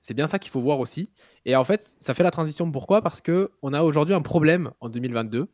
[0.01, 1.13] C'est bien ça qu'il faut voir aussi.
[1.45, 2.69] Et en fait, ça fait la transition.
[2.71, 3.01] Pourquoi?
[3.01, 5.47] Parce qu'on a aujourd'hui un problème en 2022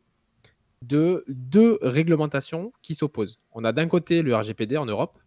[0.82, 3.40] de deux réglementations qui s'opposent.
[3.52, 5.18] On a d'un côté le RGPD en Europe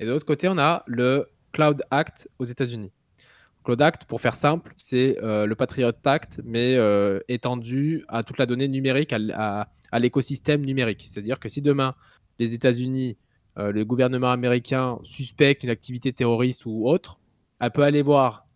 [0.00, 2.90] et de l'autre côté, on a le Cloud Act aux États-Unis.
[3.64, 8.38] Cloud Act, pour faire simple, c'est euh, le Patriot Act, mais euh, étendu à toute
[8.38, 9.68] la donnée numérique, à,
[9.98, 11.06] l'écosystème numérique.
[11.06, 11.94] C'est-à-dire que si demain,
[12.38, 13.18] les États-Unis,
[13.58, 17.20] euh, le gouvernement américain suspecte une activité terroriste ou autre,
[17.60, 18.46] elle peut aller voir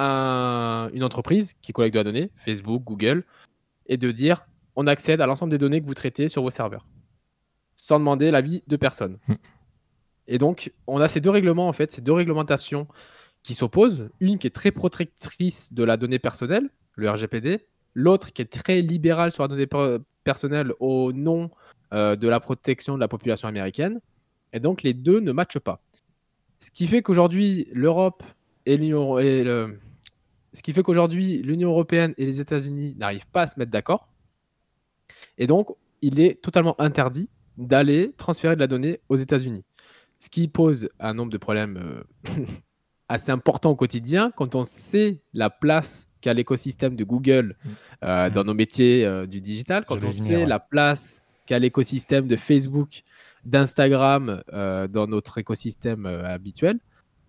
[0.00, 3.24] une entreprise qui collecte de la donnée, Facebook, Google,
[3.86, 6.86] et de dire on accède à l'ensemble des données que vous traitez sur vos serveurs,
[7.76, 9.18] sans demander l'avis de personne.
[9.28, 9.34] Hmm.
[10.26, 12.86] Et donc, on a ces deux règlements, en fait, ces deux réglementations
[13.42, 14.08] qui s'opposent.
[14.20, 18.80] Une qui est très protectrice de la donnée personnelle, le RGPD, l'autre qui est très
[18.80, 19.68] libérale sur la donnée
[20.22, 21.50] personnelle au nom
[21.92, 24.00] euh, de la protection de la population américaine.
[24.52, 25.82] Et donc, les deux ne matchent pas.
[26.60, 28.22] Ce qui fait qu'aujourd'hui, l'Europe
[28.66, 29.80] et l'Union et le,
[30.52, 34.08] ce qui fait qu'aujourd'hui, l'Union européenne et les États-Unis n'arrivent pas à se mettre d'accord.
[35.38, 35.68] Et donc,
[36.02, 39.64] il est totalement interdit d'aller transférer de la donnée aux États-Unis.
[40.18, 42.44] Ce qui pose un nombre de problèmes euh,
[43.08, 47.70] assez importants au quotidien quand on sait la place qu'a l'écosystème de Google mm.
[48.04, 48.46] euh, dans mm.
[48.46, 53.02] nos métiers euh, du digital, quand on sait la place qu'a l'écosystème de Facebook,
[53.46, 56.78] d'Instagram dans notre écosystème habituel.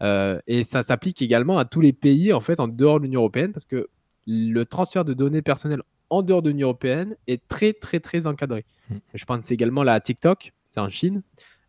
[0.01, 3.21] Euh, et ça s'applique également à tous les pays en fait en dehors de l'Union
[3.21, 3.87] européenne parce que
[4.25, 8.65] le transfert de données personnelles en dehors de l'Union européenne est très très très encadré.
[8.89, 8.97] Hmm.
[9.13, 11.21] Je pense également là à TikTok, c'est en Chine,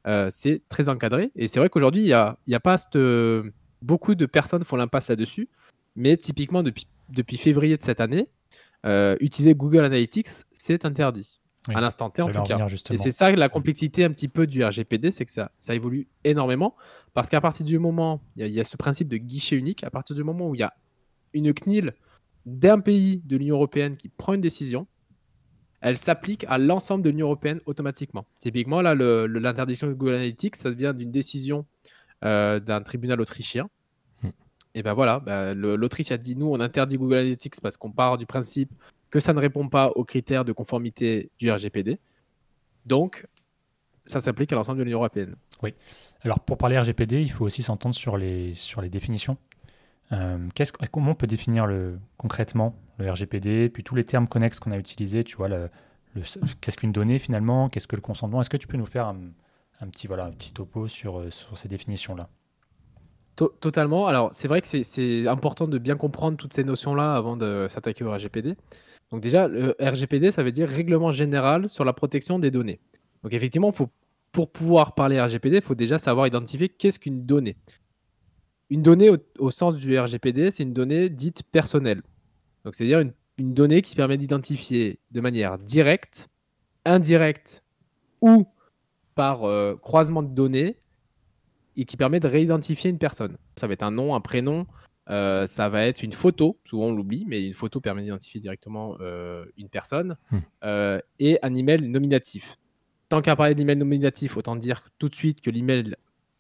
[0.07, 1.31] euh, c'est très encadré.
[1.37, 2.77] Et c'est vrai qu'aujourd'hui, il n'y a, y a, pas
[3.83, 5.49] beaucoup de personnes font l'impasse là-dessus,
[5.97, 8.29] mais typiquement depuis, depuis février de cette année,
[8.85, 11.41] euh, utiliser Google Analytics, c'est interdit.
[11.69, 12.67] à l'instant T en tout cas.
[12.91, 16.09] Et c'est ça la complexité un petit peu du RGPD, c'est que ça, ça évolue
[16.25, 16.75] énormément.
[17.15, 20.17] Parce qu'à partir du moment, il y, a ce principe de guichet unique, à partir
[20.17, 20.73] du moment où il y a
[21.35, 21.95] une CNIL
[22.47, 24.87] d'un pays de l'Union européenne qui prend une décision,
[25.83, 28.27] elle s'applique à l'ensemble de l'Union européenne automatiquement.
[28.39, 31.67] Typiquement, là, l'interdiction de Google Analytics, ça vient d'une décision
[32.25, 33.69] euh, d'un tribunal autrichien.
[34.23, 34.31] Hmm.
[34.75, 38.17] Et ben voilà, ben, l'Autriche a dit nous, on interdit Google Analytics parce qu'on part
[38.17, 38.73] du principe
[39.11, 41.99] que ça ne répond pas aux critères de conformité du RGPD.
[42.87, 43.27] Donc,
[44.07, 45.37] ça s'applique à l'ensemble de l'Union européenne.
[45.63, 45.75] Oui.
[46.23, 49.37] Alors pour parler RGPD, il faut aussi s'entendre sur les, sur les définitions.
[50.13, 50.39] Euh,
[50.91, 54.77] comment on peut définir le, concrètement le RGPD, puis tous les termes connexes qu'on a
[54.77, 55.71] utilisés, tu vois, le,
[56.61, 58.41] qu'est-ce qu'une donnée finalement, qu'est-ce que le consentement?
[58.41, 61.69] Est-ce que tu peux nous faire un, petit, voilà, un petit topo sur, sur ces
[61.69, 62.29] définitions-là?
[63.35, 64.07] Totalement.
[64.07, 68.05] Alors, c'est vrai que c'est important de bien comprendre toutes ces notions-là avant de s'attaquer
[68.05, 68.57] au RGPD.
[69.11, 72.81] Donc déjà, le RGPD, ça veut dire Règlement général sur la protection des données.
[73.23, 73.89] Donc effectivement, faut,
[74.31, 77.57] pour pouvoir parler RGPD, il faut déjà savoir identifier qu'est-ce qu'une donnée.
[78.71, 82.03] Une donnée, au, sens du RGPD, c'est une donnée dite personnelle.
[82.65, 86.29] Donc c'est-à-dire une, donnée qui permet d'identifier de manière directe,
[86.85, 87.63] indirecte
[88.21, 88.47] ou
[89.15, 90.77] par euh, croisement de données
[91.77, 93.37] et qui permet de réidentifier une personne.
[93.57, 94.67] Ça va être un nom, un prénom,
[95.11, 98.97] euh, ça va être une photo, souvent on l'oublie, mais une photo permet d'identifier directement
[99.01, 100.39] euh, une personne, hmm.
[100.65, 102.57] euh, et un email nominatif.
[103.13, 105.97] Tant qu'à parler d'email nominatif, autant dire tout de suite que l'email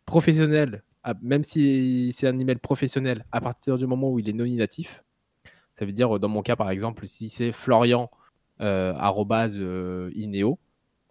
[0.06, 0.82] professionnel,
[1.20, 5.04] même si c'est un email professionnel, à partir du moment où il est nominatif,
[5.74, 8.10] ça veut dire dans mon cas par exemple, si c'est Florian
[8.58, 10.58] Ineo,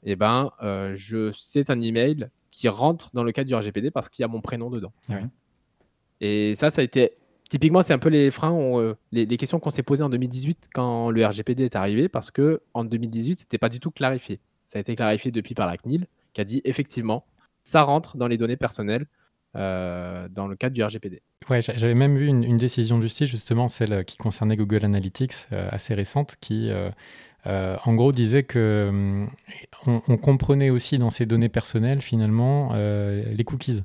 [0.01, 0.49] et eh ben,
[0.95, 4.27] je c'est un email qui rentre dans le cadre du RGPD parce qu'il y a
[4.27, 4.93] mon prénom dedans.
[6.21, 7.11] Et ça, ça a été.
[7.51, 11.11] Typiquement, c'est un peu les freins, euh, les, questions qu'on s'est posées en 2018 quand
[11.11, 14.39] le RGPD est arrivé, parce que en 2018, c'était pas du tout clarifié.
[14.71, 17.25] Ça a été clarifié depuis par la CNIL, qui a dit effectivement,
[17.63, 19.05] ça rentre dans les données personnelles
[19.55, 21.21] euh, dans le cadre du RGPD.
[21.49, 25.67] Ouais, j'avais même vu une, décision de justice, justement, celle qui concernait Google Analytics, euh,
[25.71, 26.71] assez récente, qui
[27.47, 29.29] euh, en gros, disait que hum,
[29.87, 33.81] on, comprenait aussi dans ces données personnelles finalement euh, les cookies.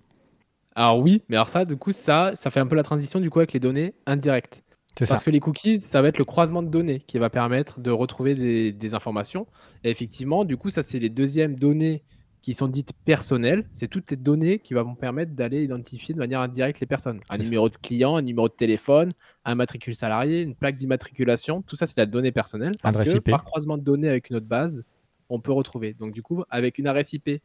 [0.75, 3.31] Alors oui, mais alors ça, du coup, ça, ça fait un peu la transition du
[3.31, 4.63] coup avec les données indirectes.
[4.99, 7.91] Parce que les cookies, ça va être le croisement de données qui va permettre de
[7.91, 9.47] retrouver des, des informations.
[9.85, 12.03] Et effectivement, du coup, ça c'est les deuxièmes données
[12.47, 16.41] qui sont dites personnelles, c'est toutes les données qui vont permettre d'aller identifier de manière
[16.41, 17.19] indirecte les personnes.
[17.29, 19.11] Un numéro de client, un numéro de téléphone,
[19.45, 22.71] un matricule salarié, une plaque d'immatriculation, tout ça c'est la donnée personnelle.
[22.81, 24.85] Parce que par croisement de données avec une autre base,
[25.29, 25.95] on peut retrouver.
[25.95, 27.43] Donc du coup, avec une adresse IP,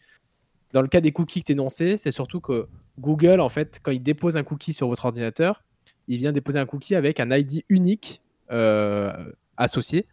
[0.71, 2.67] dans le cas des cookies que tu c'est surtout que
[2.99, 5.63] Google, en fait, quand il dépose un cookie sur votre ordinateur,
[6.11, 8.21] il vient déposer un cookie avec un ID unique
[8.51, 10.07] euh, associé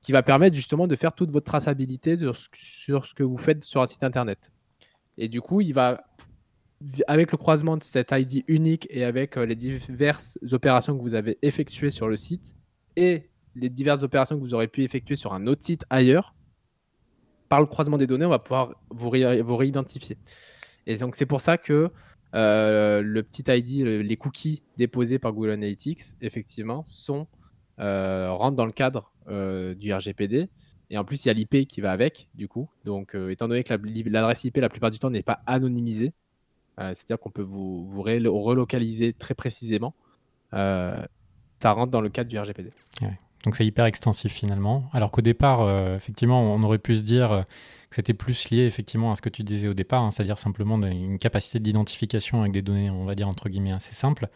[0.00, 2.16] qui va permettre justement de faire toute votre traçabilité
[2.52, 4.50] sur ce, que vous faites sur un site internet.
[5.18, 6.06] Et du coup, il va,
[7.06, 11.14] avec le croisement de cet ID unique et avec euh, les diverses opérations que vous
[11.14, 12.54] avez effectuées sur le site
[12.96, 16.34] et les diverses opérations que vous aurez pu effectuer sur un autre site ailleurs,
[17.50, 20.16] par le croisement des données, on va pouvoir vous, réidentifier.
[20.86, 21.90] Et donc, c'est pour ça que
[22.36, 27.26] euh, le petit ID, les cookies déposés par Google Analytics, effectivement, sont,
[27.80, 30.50] euh, rentrent dans le cadre euh, du RGPD.
[30.90, 32.68] Et en plus, il y a l'IP qui va avec, du coup.
[32.84, 33.74] Donc, étant donné que
[34.08, 36.12] l'adresse IP, la plupart du temps, n'est pas anonymisée,
[36.78, 39.94] c'est-à-dire qu'on peut vous, relocaliser très précisément,
[40.52, 41.08] ça
[41.64, 42.70] rentre dans le cadre du RGPD.
[43.44, 44.88] Donc, c'est hyper extensif finalement.
[44.92, 47.44] Alors qu'au départ, effectivement, on aurait pu se dire
[47.96, 51.16] c'était plus lié effectivement à ce que tu disais au départ, hein, c'est-à-dire simplement une
[51.16, 54.28] capacité d'identification avec des données, on va dire entre guillemets, assez simples.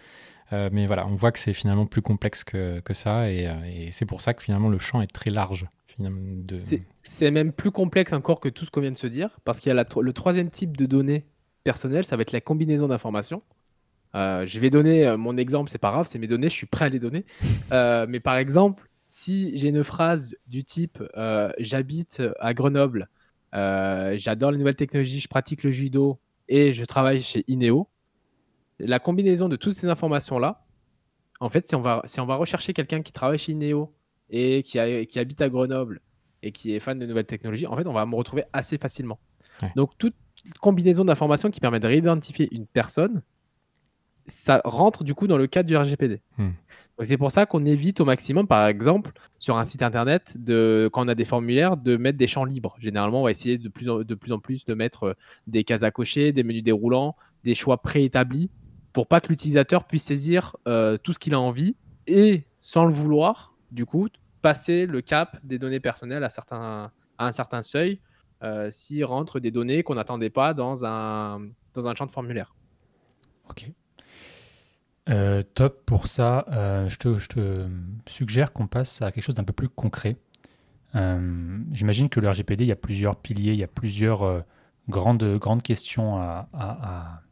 [0.54, 3.92] Euh, mais voilà, on voit que c'est finalement plus complexe que, que ça, euh, et,
[3.92, 5.66] c'est pour ça que finalement le champ est très large.
[5.98, 6.56] De...
[7.02, 9.70] C'est même plus complexe encore que tout ce qu'on vient de se dire, parce qu'il
[9.70, 11.26] y a le troisième type de données
[11.62, 13.42] personnelles, ça va être la combinaison d'informations.
[14.14, 16.86] Euh, je vais donner mon exemple, c'est pas grave, c'est mes données, je suis prêt
[16.86, 17.26] à les donner.
[17.70, 21.02] mais par exemple, si j'ai une phrase du type
[21.58, 23.10] j'habite à Grenoble,
[23.52, 27.88] j'adore les nouvelles technologies, je pratique le judo et je travaille chez Ineo,
[28.78, 30.64] la combinaison de toutes ces informations-là,
[31.40, 33.94] en fait, si on va, si on va rechercher quelqu'un qui travaille chez Ineo
[34.28, 36.00] et qui, qui, habite à Grenoble
[36.42, 39.18] et qui est fan de nouvelles technologies, en fait, on va me retrouver assez facilement.
[39.76, 40.14] Donc, toute
[40.60, 43.22] combinaison d'informations qui permet de réidentifier une personne,
[44.26, 46.20] ça rentre du coup dans le cadre du RGPD.
[46.38, 46.50] Hmm.
[47.02, 51.04] C'est pour ça qu'on évite au maximum, par exemple, sur un site internet, de, quand
[51.04, 52.76] on a des formulaires, de mettre des champs libres.
[52.78, 55.14] Généralement, on va essayer de plus en, de plus, en plus de mettre euh,
[55.46, 58.50] des cases à cocher, des menus déroulants, des choix préétablis
[58.92, 62.92] pour pas que l'utilisateur puisse saisir euh, tout ce qu'il a envie et, sans le
[62.92, 64.08] vouloir, du coup,
[64.42, 68.00] passer le cap des données personnelles à, certains, à un certain seuil
[68.42, 71.40] euh, s'il rentre des données qu'on n'attendait pas dans un,
[71.74, 72.54] dans un champ de formulaire.
[73.48, 73.70] Ok.
[75.10, 76.46] Euh, top pour ça.
[76.88, 77.66] je, te, je, te,
[78.06, 80.16] suggère qu'on passe à quelque chose d'un peu plus concret.
[80.94, 84.44] J'imagine que le RGPD, il y a plusieurs piliers, il y a plusieurs
[84.88, 87.22] grandes, grandes questions à,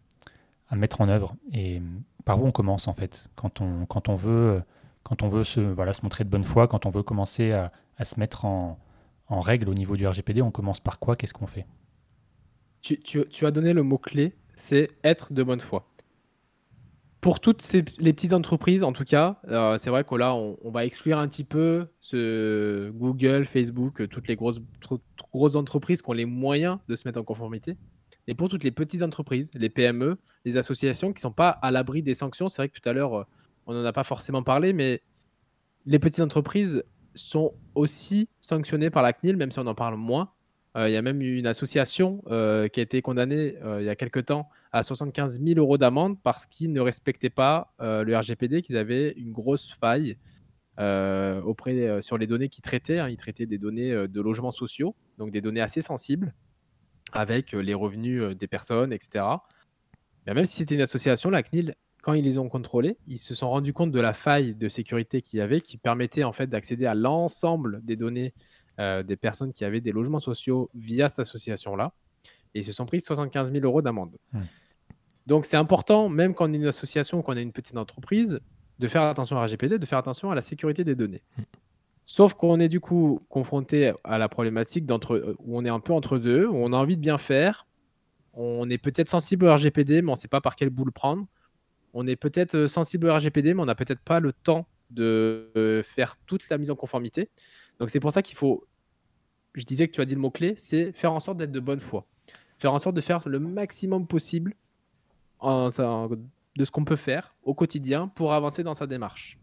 [0.73, 1.35] mettre en œuvre.
[1.53, 1.83] Et
[2.25, 3.29] par où on commence en fait?
[3.37, 4.63] Quand on, veut,
[5.03, 7.73] quand on veut se, voilà, se montrer de bonne foi, quand on veut commencer à,
[8.05, 8.79] se mettre en,
[9.31, 11.17] règle au niveau du RGPD, on commence par quoi?
[11.17, 11.67] Qu'est-ce qu'on fait?
[12.81, 15.87] Tu, as donné le mot-clé, c'est être de bonne foi.
[17.21, 20.85] Pour toutes les petites entreprises, en tout cas, euh, c'est vrai que là, on, va
[20.85, 24.61] exclure un petit peu Google, Facebook, toutes les grosses,
[25.33, 27.77] grosses entreprises qui ont les moyens de se mettre en conformité.
[28.29, 31.71] Et pour toutes les petites entreprises, les PME, les associations qui ne sont pas à
[31.71, 33.27] l'abri des sanctions, c'est vrai que tout à l'heure,
[33.67, 35.03] on n'en a pas forcément parlé, mais
[35.87, 40.31] les petites entreprises sont aussi sanctionnées par la CNIL, même si on en parle moins.
[40.79, 43.97] Euh, il y a même une association euh, qui a été condamnée il y a
[43.97, 48.63] quelques temps à 75 000 euros d'amende parce qu'ils ne respectaient pas euh, le RGPD,
[48.63, 50.17] qu'ils avaient une grosse faille
[50.79, 52.99] euh, auprès, euh, sur les données qu'ils traitaient.
[52.99, 53.09] Hein.
[53.09, 56.35] Ils traitaient des données de logements sociaux, donc des données assez sensibles,
[57.13, 59.25] avec les revenus des personnes, etc.
[60.27, 63.35] Mais même si c'était une association, la CNIL, quand ils les ont contrôlés, ils se
[63.35, 66.47] sont rendus compte de la faille de sécurité qu'il y avait, qui permettait en fait
[66.47, 68.35] d'accéder à l'ensemble des données
[68.79, 71.93] des personnes qui avaient des logements sociaux via cette association-là
[72.55, 74.17] et ils se sont pris 75 000 euros d'amende.
[75.27, 78.41] Donc c'est important, même quand on est une association qu'on est une petite entreprise,
[78.79, 81.23] de faire attention à RGPD, de faire attention à la sécurité des données.
[82.05, 85.93] Sauf qu'on est du coup confronté à la problématique d'entre, où on est un peu
[85.93, 87.67] entre deux, où on a envie de bien faire,
[88.33, 90.93] on est peut-être sensible au RGPD, mais on ne sait pas par quel bout le
[90.93, 91.27] prendre.
[91.93, 95.51] On est peut-être euh, sensible au RGPD, mais on n'a peut-être pas le temps de
[95.57, 97.31] euh, faire toute la mise en conformité.
[97.79, 98.67] Donc c'est pour ça qu'il faut,
[99.55, 101.81] je disais que tu as dit le mot-clé, c'est faire en sorte d'être de bonne
[101.81, 102.07] foi
[102.59, 104.55] faire en sorte de faire le maximum possible
[105.43, 109.39] de ce qu'on peut faire au quotidien pour avancer dans sa démarche.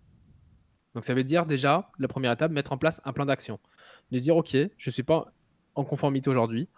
[0.93, 3.59] Donc ça veut dire déjà, la première étape, mettre en place un plan d'action.
[4.11, 5.33] De dire, OK, je ne suis pas
[5.73, 6.69] en conformité aujourd'hui,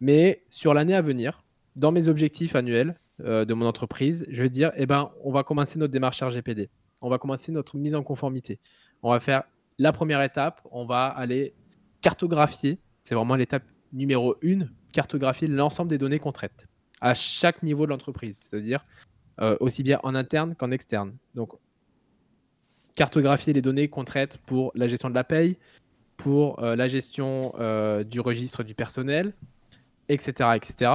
[0.00, 1.42] mais sur l'année à venir,
[1.74, 5.42] dans mes objectifs annuels euh, de mon entreprise, je vais dire, eh ben, on va
[5.42, 6.68] commencer notre démarche RGPD.
[7.00, 8.58] On va commencer notre mise en conformité.
[9.02, 9.44] On va faire
[9.78, 11.54] la première étape, on va aller
[12.00, 12.78] cartographier.
[13.02, 16.66] C'est vraiment l'étape numéro une cartographier l'ensemble des données qu'on traite
[17.00, 18.84] à chaque niveau de l'entreprise, c'est-à-dire
[19.40, 21.14] euh, aussi bien en interne qu'en externe.
[21.34, 21.52] Donc,
[22.96, 25.58] cartographier les données qu'on traite pour la gestion de la paye,
[26.16, 29.34] pour euh, la gestion euh, du registre du personnel,
[30.08, 30.50] etc.
[30.54, 30.92] etc.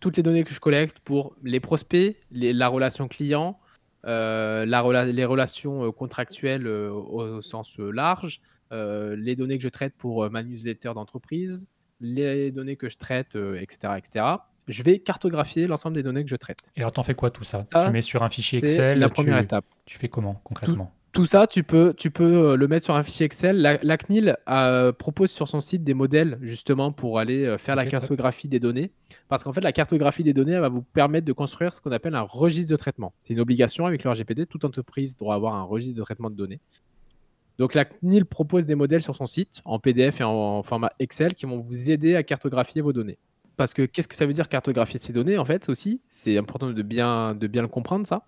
[0.00, 3.60] toutes les données que je collecte pour les prospects, la relation client,
[4.04, 10.92] la les relations contractuelles au, sens large, les données que je traite pour ma newsletter
[10.94, 11.66] d'entreprise,
[12.02, 14.24] les données que je traite, etc., euh, etc.
[14.68, 16.58] Je vais cartographier l'ensemble des données que je traite.
[16.76, 19.38] Et alors, t'en fais quoi tout ça, Tu mets sur un fichier Excel La première
[19.38, 19.64] tu, étape.
[19.86, 20.92] Tu fais comment concrètement?
[21.12, 23.56] Tout, ça, tu peux, tu peux euh, le mettre sur un fichier Excel.
[23.58, 28.48] La, CNIL euh, propose sur son site des modèles justement pour aller faire la cartographie
[28.48, 28.92] des données.
[29.28, 32.14] Parce qu'en fait, la cartographie des données va vous permettre de construire ce qu'on appelle
[32.14, 33.12] un registre de traitement.
[33.22, 34.46] C'est une obligation avec le RGPD.
[34.46, 36.60] Toute entreprise doit avoir un registre de traitement de données.
[37.58, 41.34] Donc la CNIL propose des modèles sur son site en PDF et en, format Excel
[41.34, 43.18] qui vont vous aider à cartographier vos données.
[43.56, 46.00] Parce que qu'est-ce que ça veut dire cartographier ces données en fait aussi?
[46.08, 48.24] C'est important de bien, de bien le comprendre ça.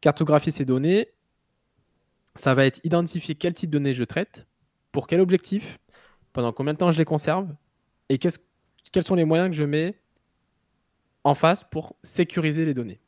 [0.00, 1.08] Cartographier ces données,
[2.40, 4.46] ça va être identifier quel type de données je traite,
[4.92, 5.78] pour quel objectif,
[6.32, 7.48] pendant combien de temps je les conserve
[8.08, 9.94] et quels sont les moyens que je mets
[11.22, 13.00] en face pour sécuriser les données.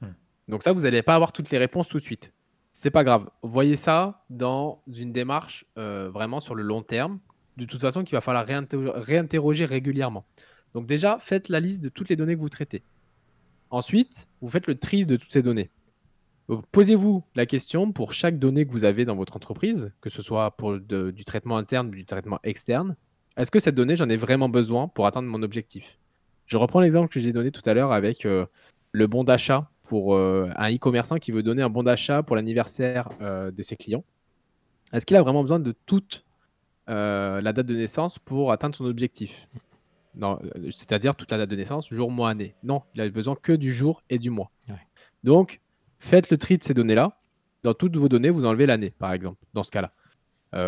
[0.00, 0.12] Hmm.
[0.48, 2.32] Donc ça, vous n'allez pas avoir toutes les réponses tout de suite.
[2.72, 3.28] C'est pas grave.
[3.42, 7.20] Voyez ça dans une démarche euh, vraiment sur le long terme.
[7.58, 10.24] De toute façon, qu'il va falloir réinterroger régulièrement.
[10.72, 12.82] Donc déjà, faites la liste de toutes les données que vous traitez.
[13.68, 15.70] Ensuite, vous faites le tri de toutes ces données.
[16.72, 20.56] Posez-vous la question pour chaque donnée que vous avez dans votre entreprise, que ce soit
[20.56, 22.96] pour du traitement interne ou du traitement externe.
[23.36, 25.98] Est-ce que cette donnée, j'en ai vraiment besoin pour atteindre mon objectif?
[26.46, 28.44] Je reprends l'exemple que j'ai donné tout à l'heure avec euh,
[28.90, 33.08] le bon d'achat pour euh, un e-commerçant qui veut donner un bon d'achat pour l'anniversaire
[33.20, 34.04] euh, de ses clients,
[34.92, 36.24] est-ce qu'il a vraiment besoin de toute
[36.90, 39.48] euh, la date de naissance pour atteindre son objectif?
[40.70, 42.54] C'est-à-dire toute la date de naissance, jour, mois, année.
[42.62, 44.50] Non, il a besoin que du jour et du mois.
[45.24, 45.61] Donc,
[46.02, 47.20] faites le tri de ces données-là.
[47.62, 49.92] Dans toutes vos données, vous enlevez l'année, par exemple, dans ce cas-là.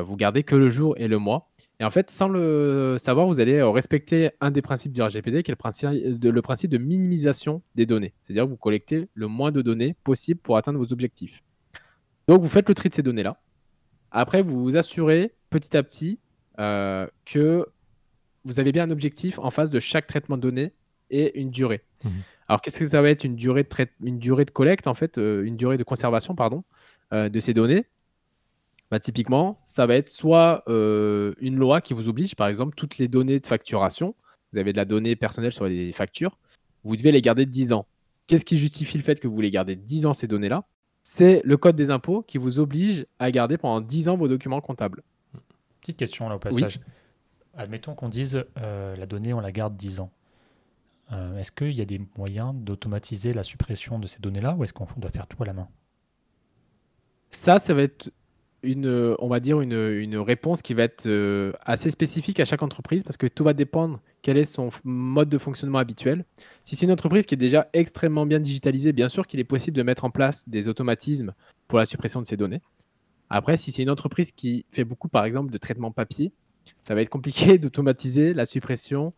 [0.03, 1.51] vous gardez que le jour et le mois.
[1.81, 5.43] Et en fait, sans le savoir, vous allez euh, respecter un des principes du RGPD,
[5.43, 8.15] qui est le principe de, le principe de minimisation des données.
[8.21, 11.43] C'est-à-dire que vous collectez le moins de données possible pour atteindre vos objectifs.
[12.29, 13.41] Donc, vous faites le tri de ces données-là.
[14.13, 16.21] Après, vous vous assurez petit à petit
[16.61, 17.67] euh, que
[18.45, 20.73] vous avez bien un objectif en face de chaque traitement de données
[21.11, 21.83] et une durée.
[22.05, 22.09] Mmh.
[22.49, 23.69] Alors, qu'est-ce que ça va être une durée de,
[24.03, 26.65] une durée de collecte, en fait, euh, une durée de conservation, pardon,
[27.13, 27.87] de ces données?
[28.95, 32.99] Bah, typiquement, ça va être soit euh, une loi qui vous oblige, par exemple, toutes
[32.99, 34.15] les données de facturation,
[34.53, 36.39] vous avez de la donnée personnelle sur les factures,
[36.85, 37.87] vous devez les garder 10 ans.
[38.29, 40.65] Qu'est-ce qui justifie le fait que vous voulez garder 10 ans ces données-là?
[41.03, 44.61] C'est le code des impôts qui vous oblige à garder pendant 10 ans vos documents
[44.61, 45.03] comptables.
[45.81, 46.79] Petite question là au passage.
[47.57, 50.11] Admettons qu'on dise euh, la donnée, on la garde 10 ans.
[51.13, 54.73] Euh, est-ce qu'il y a des moyens d'automatiser la suppression de ces données-là ou est-ce
[54.73, 55.69] qu'on doit faire tout à la main?
[57.31, 58.11] Ça, ça va être
[58.65, 63.53] une, réponse qui va être euh, assez spécifique à chaque entreprise parce que tout va
[63.53, 66.25] dépendre quel est son mode de fonctionnement habituel.
[66.63, 69.77] Si c'est une entreprise qui est déjà extrêmement bien digitalisée, bien sûr qu'il est possible
[69.77, 71.35] de mettre en place des automatismes
[71.69, 72.63] pour la suppression de ces données.
[73.29, 76.33] Après, si c'est une entreprise qui fait beaucoup, par exemple, de traitement papier,
[76.83, 79.13] ça va être compliqué d'automatiser la suppression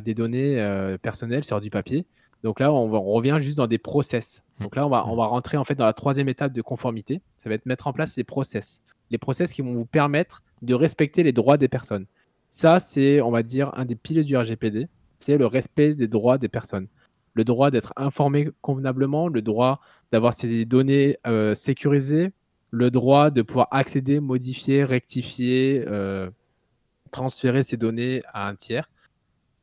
[0.00, 2.06] des données euh, personnelles sur du papier.
[2.42, 4.42] Donc là, on, revient juste dans des process.
[4.58, 4.64] Mmh.
[4.64, 7.22] Donc là, on va, on va rentrer en fait dans la troisième étape de conformité.
[7.38, 8.82] Ça va être mettre en place les process.
[9.10, 12.06] Les process qui vont vous permettre de respecter les droits des personnes.
[12.50, 14.88] Ça, c'est, on va dire, un des piliers du RGPD.
[15.20, 16.88] C'est le respect des droits des personnes.
[17.34, 19.80] Le droit d'être informé convenablement, le droit
[20.10, 22.32] d'avoir ses données euh, sécurisées,
[22.70, 25.84] le droit de pouvoir accéder, modifier, rectifier,
[27.12, 28.90] transférer ces données à un tiers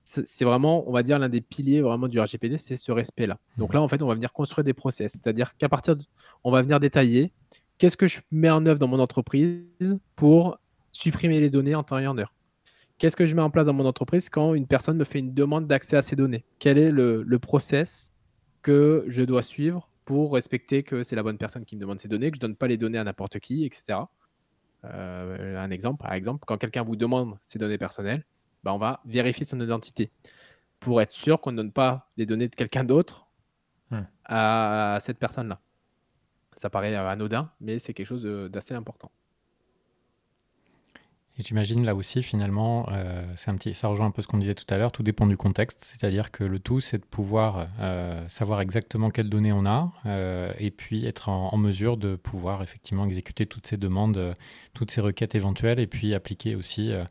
[0.03, 3.39] c'est vraiment, on va dire, l'un des piliers vraiment du RGPD, c'est ce respect-là.
[3.57, 5.13] Donc là, en fait, on va venir construire des process.
[5.13, 6.03] C'est-à-dire qu'à partir de,
[6.43, 7.31] on va venir détailler
[7.77, 10.59] qu'est-ce que je mets en œuvre dans mon entreprise pour
[10.91, 12.33] supprimer les données en temps et en heure.
[12.97, 15.33] Qu'est-ce que je mets en place dans mon entreprise quand une personne me fait une
[15.33, 16.45] demande d'accès à ces données?
[16.59, 18.11] Quel est le, process
[18.61, 22.07] que je dois suivre pour respecter que c'est la bonne personne qui me demande ces
[22.07, 23.99] données, que je ne donne pas les données à n'importe qui, etc.
[24.85, 28.25] Euh, un exemple, par exemple, quand quelqu'un vous demande ces données personnelles,
[28.63, 30.11] bah, on va vérifier son identité
[30.79, 33.27] pour être sûr qu'on ne donne pas des données de quelqu'un d'autre
[33.91, 34.01] hmm.
[34.25, 35.59] à cette personne-là.
[36.57, 39.11] Ça paraît euh, anodin, mais c'est quelque chose d'assez important.
[41.39, 44.37] Et j'imagine là aussi, finalement, euh, c'est un petit, ça rejoint un peu ce qu'on
[44.37, 47.69] disait tout à l'heure, tout dépend du contexte, c'est-à-dire que le tout, c'est de pouvoir
[47.79, 49.91] euh, savoir exactement quelles données on a,
[50.59, 54.35] et puis être en, mesure de pouvoir effectivement exécuter toutes ces demandes,
[54.75, 57.03] toutes ces requêtes éventuelles, et puis appliquer aussi euh,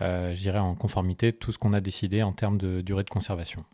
[0.00, 3.64] je dirais, en conformité tout ce qu'on a décidé en termes de durée de conservation.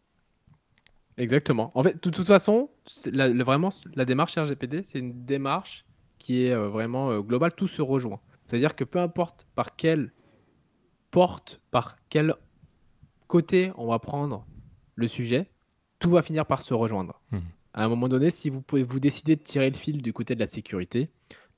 [1.16, 1.70] Exactement.
[1.74, 2.70] En fait, de toute façon,
[3.06, 5.84] la, vraiment, la démarche RGPD, c'est une démarche
[6.18, 8.20] qui est euh, vraiment euh, globale, tout se rejoint.
[8.46, 10.12] C'est-à-dire que peu importe par quelle
[11.10, 12.34] porte, par quel
[13.28, 14.44] côté on va prendre
[14.96, 15.50] le sujet,
[15.98, 17.20] tout va finir par se rejoindre.
[17.30, 17.38] Mmh.
[17.74, 20.34] À un moment donné, si vous pouvez vous décider de tirer le fil du côté
[20.34, 21.10] de la sécurité,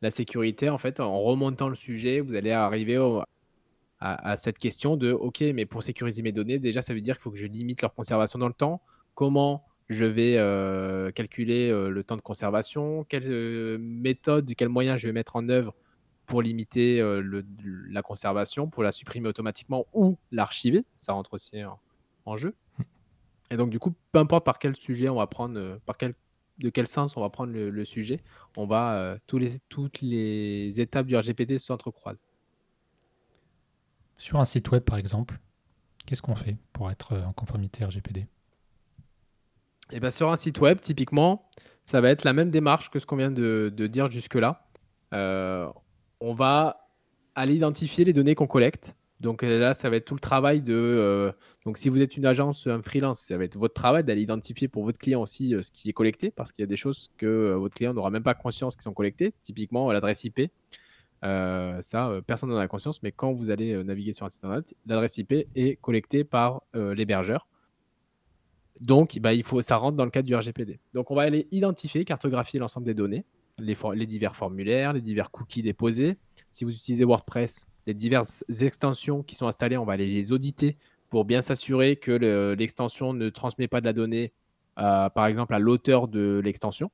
[0.03, 3.23] la sécurité, en fait, en remontant le sujet, vous allez arriver au,
[4.15, 7.23] à, cette question de OK, mais pour sécuriser mes données, déjà, ça veut dire qu'il
[7.23, 8.83] faut que je limite leur conservation dans le temps.
[9.15, 13.05] Comment je vais euh, calculer euh, le temps de conservation?
[13.05, 15.75] Quelle euh, méthode, quels moyens je vais mettre en œuvre
[16.27, 17.01] pour limiter
[17.89, 20.85] la conservation, pour la supprimer automatiquement ou l'archiver?
[20.97, 21.63] Ça rentre aussi
[22.25, 22.53] en, jeu.
[23.53, 26.15] Et donc, du coup, peu importe par quel sujet on va prendre, par quel,
[26.59, 28.19] de quel sens on va prendre le, sujet,
[28.57, 32.25] on va tous les, toutes les étapes du RGPD s'entrecroisent.
[34.19, 35.39] Sur un site web, par exemple,
[36.07, 38.27] qu'est-ce qu'on fait pour être euh, en conformité RGPD
[39.93, 41.51] eh bien, Sur un site web, typiquement,
[41.85, 44.67] ça va être la même démarche que ce qu'on vient de, dire jusque-là.
[45.13, 45.69] Euh,
[46.21, 46.89] on va
[47.35, 48.97] aller identifier les données qu'on collecte.
[49.21, 51.33] Donc euh, là, ça va être tout le travail de...
[51.65, 54.69] donc si vous êtes une agence, un freelance, ça va être votre travail d'aller identifier
[54.69, 57.53] pour votre client aussi ce qui est collecté, parce qu'il y a des choses que
[57.53, 59.35] votre client n'aura même pas conscience qui sont collectées.
[59.43, 60.51] Typiquement, l'adresse IP.
[61.25, 64.29] Euh, ça, euh, personne n'en a conscience, mais quand vous allez euh, naviguer sur un
[64.29, 67.49] site internet, l'adresse IP est collectée par l'hébergeur.
[68.81, 70.79] Donc, bah, il faut, ça rentre dans le cadre du RGPD.
[70.93, 73.25] Donc, on va aller identifier, cartographier l'ensemble des données,
[73.59, 76.19] les, les, divers formulaires, les divers cookies déposés.
[76.51, 80.77] Si vous utilisez WordPress, les diverses extensions qui sont installées, on va aller les auditer
[81.09, 82.13] pour bien s'assurer que
[82.59, 84.35] l'extension ne transmet pas de la donnée,
[84.75, 86.91] par exemple, à l'auteur de l'extension.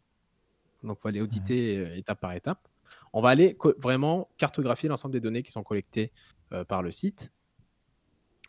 [0.84, 2.68] Donc, il faut aller auditer étape par étape.
[3.12, 6.12] On va aller vraiment cartographier l'ensemble des données qui sont collectées
[6.52, 7.32] euh, par le site.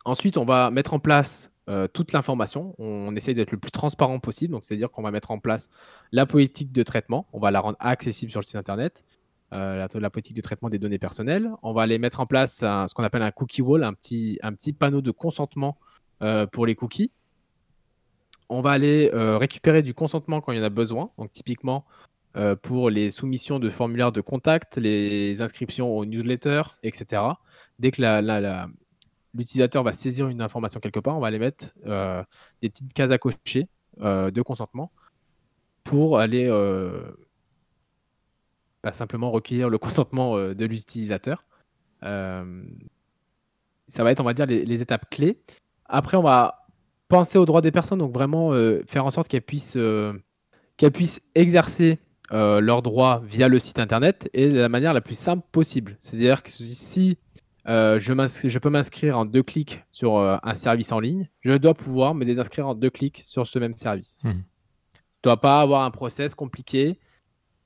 [0.04, 2.74] Ensuite, on va mettre en place euh, toute l'information.
[2.78, 4.52] On, essaie d'être le plus transparent possible.
[4.52, 5.68] Donc, c'est-à-dire qu'on va mettre en place
[6.12, 7.26] la politique de traitement.
[7.32, 9.04] On va la rendre accessible sur le site internet.
[9.52, 11.50] Euh, la, politique de traitement des données personnelles.
[11.62, 14.52] On va aller mettre en place ce qu'on appelle un cookie wall, un petit, un
[14.52, 15.78] petit panneau de consentement
[16.52, 17.12] pour les cookies.
[18.48, 21.10] On va aller récupérer du consentement quand il y en a besoin.
[21.18, 21.84] Donc, typiquement,
[22.36, 27.22] euh, pour les soumissions de formulaires de contact, les inscriptions aux newsletters, etc.
[27.78, 28.02] Dès que
[29.34, 32.24] l'utilisateur va saisir une information quelque part, on va aller mettre euh,
[32.60, 33.68] des petites cases à cocher
[34.00, 34.90] euh, de consentement
[35.84, 36.48] pour aller
[38.82, 41.44] bah, simplement recueillir le consentement de l'utilisateur.
[42.02, 42.42] ça
[43.98, 45.38] va être, on va dire, les, étapes clés.
[45.84, 46.66] Après, on va
[47.06, 48.50] penser aux droits des personnes, donc vraiment
[48.88, 49.78] faire en sorte qu'elles puissent,
[50.92, 52.00] puissent exercer
[52.32, 55.98] euh, leurs droits via le site internet et de la manière la plus simple possible.
[56.00, 57.18] C'est-à-dire que si
[57.68, 58.12] euh, je,
[58.48, 61.28] je, peux m'inscrire en deux clics sur euh, un service en ligne.
[61.40, 64.22] Je dois pouvoir me désinscrire en deux clics sur ce même service.
[64.24, 64.30] Mmh.
[64.30, 64.36] Je
[64.98, 66.98] ne dois pas avoir un process compliqué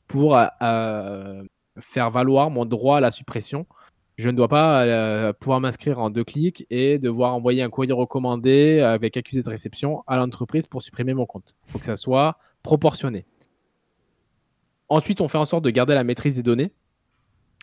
[0.06, 0.38] pour
[1.80, 3.66] faire valoir mon droit à la suppression.
[4.16, 8.80] Je ne dois pas pouvoir m'inscrire en deux clics et devoir envoyer un courrier recommandé
[8.80, 11.56] avec accusé de réception à l'entreprise pour supprimer mon compte.
[11.66, 13.26] Il faut que ça soit proportionné.
[14.88, 16.72] Ensuite, on fait en sorte de garder la maîtrise des données.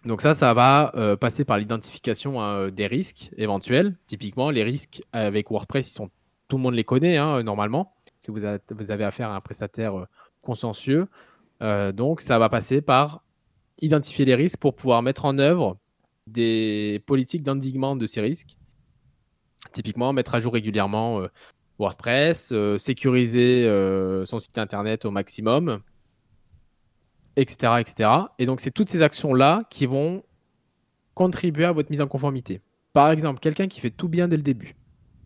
[0.06, 3.98] Donc ça, ça va euh, passer par l'identification hein, des risques éventuels.
[4.06, 6.00] Typiquement, les risques avec WordPress,
[6.48, 7.94] tout le monde les connaît hein, normalement.
[8.20, 10.06] Si vous, avez affaire à un prestataire euh,
[10.44, 11.08] consciencieux,
[11.64, 13.24] euh, donc ça va passer par
[13.82, 15.78] identifier les risques pour pouvoir mettre en œuvre
[16.28, 18.58] des politiques d'endiguement de ces risques.
[19.72, 21.22] Typiquement, mettre à jour régulièrement
[21.80, 23.66] WordPress, sécuriser
[24.26, 25.82] son site internet au maximum,
[27.36, 28.10] etc., etc.
[28.40, 30.24] Et donc, c'est toutes ces actions-là qui vont
[31.14, 32.62] contribuer à votre mise en conformité.
[32.94, 34.76] Par exemple, quelqu'un qui fait tout bien dès le début.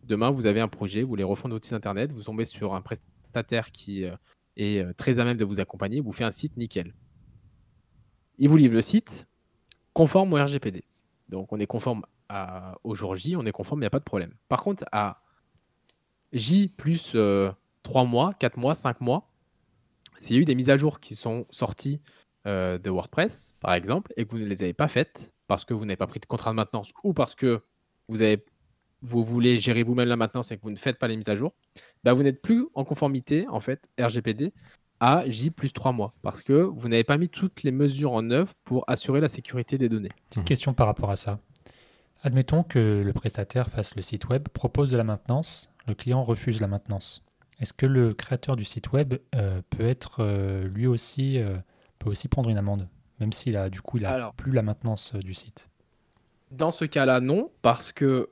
[0.03, 2.82] Demain, vous avez un projet, vous voulez refondre votre site internet, vous tombez sur un
[2.82, 4.16] prestataire qui euh,
[4.57, 6.93] est euh, très à même de vous accompagner, vous fait un site nickel.
[8.39, 9.28] Il vous livre le site
[9.93, 10.84] conforme au RGPD.
[11.28, 12.03] Donc, on est conforme
[12.84, 14.34] au jour J, on est conforme, il n'y a pas de problème.
[14.47, 15.22] Par contre, à
[16.32, 19.29] J plus 3 euh, mois, 4 mois, 5 mois,
[20.20, 22.01] s'il y a eu des mises à jour qui sont sorties
[22.45, 25.74] euh, de WordPress, par exemple, et que vous ne les avez pas faites parce que
[25.74, 27.61] vous n'avez pas pris de contrat de maintenance ou parce que
[28.07, 28.45] vous, avez,
[29.01, 31.36] vous voulez gérer vous-même la maintenance et que vous ne faites pas les mises à
[31.36, 31.53] jour,
[32.03, 34.53] bah, vous n'êtes plus en conformité, en fait, RGPD
[34.99, 38.30] à J plus 3 mois parce que vous n'avez pas mis toutes les mesures en
[38.32, 40.09] œuvre pour assurer la sécurité des données.
[40.30, 41.39] Petite question par rapport à ça.
[42.22, 46.59] Admettons que le prestataire fasse le site web, propose de la maintenance, le client refuse
[46.59, 47.24] la maintenance.
[47.60, 51.57] Est-ce que le créateur du site web euh, peut être euh, lui aussi euh,
[51.99, 52.88] peut aussi prendre une amende,
[53.20, 55.70] même s'il a du coup il a plus la maintenance du site?
[56.51, 58.30] Dans ce cas-là, non, parce que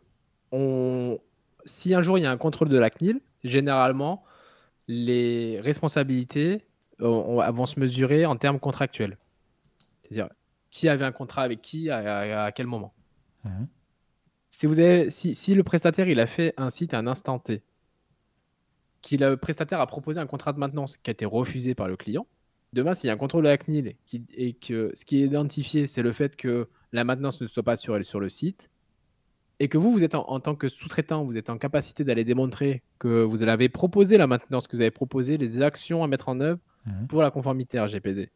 [0.52, 1.20] on...
[1.66, 4.24] si un jour il y a un contrôle de la CNIL, généralement
[4.88, 6.66] les responsabilités
[7.00, 9.18] vont se mesurer en termes contractuels.
[10.04, 10.30] C'est-à-dire
[10.72, 12.94] qui avait un contrat avec qui à, quel moment.
[13.44, 13.66] Mmh.
[14.50, 17.38] Si, vous avez, si, si, le prestataire il a fait un site à un instant
[17.40, 17.62] T
[19.16, 22.28] le prestataire a proposé un contrat de maintenance qui a été refusé par le client.
[22.74, 23.96] Demain, s'il y a un contrôle de la CNIL
[24.36, 27.78] et que ce qui est identifié, c'est le fait que la maintenance ne soit pas
[27.78, 28.70] sur, sur le site,
[29.60, 32.84] et que vous, vous êtes en, tant que sous-traitant, vous êtes en capacité d'aller démontrer
[33.00, 36.40] que vous avez proposé la maintenance, que vous avez proposé les actions à mettre en
[36.42, 37.08] œuvre mhm.
[37.08, 38.30] pour la conformité RGPD,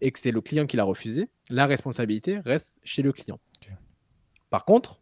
[0.00, 3.38] et que c'est le client qui l'a refusé, la responsabilité reste chez le client.
[4.50, 5.00] Par contre,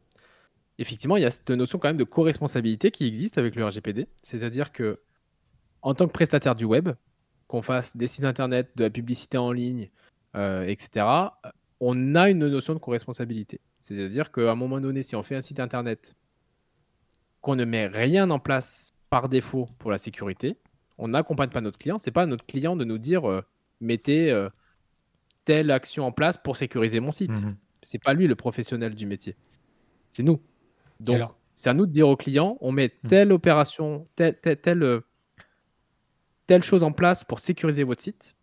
[0.82, 4.08] effectivement, il y a cette notion quand même de co-responsabilité qui existe avec le RGPD.
[4.22, 5.00] C'est-à-dire que,
[5.80, 6.90] en tant que prestataire du web,
[7.46, 9.90] qu'on fasse des sites internet, de la publicité en ligne,
[10.36, 11.06] euh, etc.,
[11.80, 13.60] on a une notion de co-responsabilité.
[13.80, 16.14] C'est-à-dire qu'à un moment donné, si on fait un site internet,
[17.40, 20.56] qu'on ne met rien en place par défaut pour la sécurité,
[20.98, 21.98] on n'accompagne pas notre client.
[21.98, 23.42] C'est pas à notre client de nous dire euh,
[23.80, 24.48] mettez euh,
[25.44, 27.34] telle action en place pour sécuriser mon site.
[27.34, 29.36] Ce mmh C'est pas lui le professionnel du métier.
[30.10, 30.40] C'est nous.
[31.02, 31.20] Donc,
[31.54, 33.08] c'est à nous de dire au client, on met hmm.
[33.08, 35.00] telle opération, telle, telle, euh,
[36.46, 38.34] telle, chose en place pour sécuriser votre site.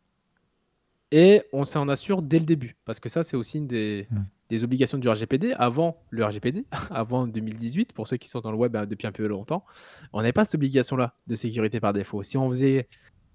[1.12, 2.76] Et on s'en assure dès le début.
[2.86, 4.24] Parce que ça, c'est aussi une des, hmm.
[4.50, 5.54] des, obligations du RGPD.
[5.58, 9.12] Avant le RGPD, avant 2018, pour ceux qui sont dans le web hein, depuis un
[9.12, 9.66] peu longtemps,
[10.14, 12.22] on n'avait pas cette obligation-là de sécurité par défaut.
[12.24, 12.88] Si on faisait,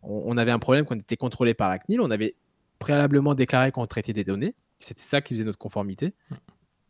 [0.02, 2.36] on, avait un problème qu'on était contrôlé par la CNIL, on avait
[2.78, 4.54] préalablement déclaré qu'on traitait des données.
[4.78, 6.14] C'était ça qui faisait notre conformité.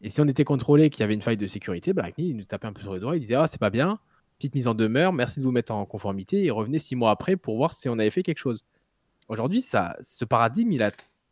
[0.04, 2.44] Et si on était contrôlé qu'il y avait une faille de sécurité, bah, il nous
[2.44, 3.98] tapait un peu sur le doigt, il disait Ah, c'est pas bien,
[4.38, 7.36] petite mise en demeure, merci de vous mettre en conformité, et revenez six mois après
[7.36, 8.66] pour voir si on avait fait quelque chose.
[9.28, 10.90] Aujourd'hui, ça, ce paradigme, il a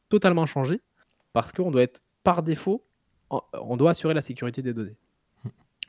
[0.09, 0.81] totalement changé
[1.35, 2.83] parce qu'on doit être par défaut,
[3.29, 4.97] on doit assurer la sécurité des données.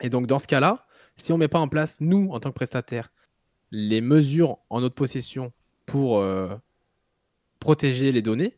[0.02, 2.50] Et donc, dans ce cas-là, si on ne met pas en place, nous, en tant
[2.50, 3.10] que prestataire,
[3.70, 5.52] les mesures en notre possession
[5.86, 6.54] pour euh,
[7.60, 8.54] protéger les données,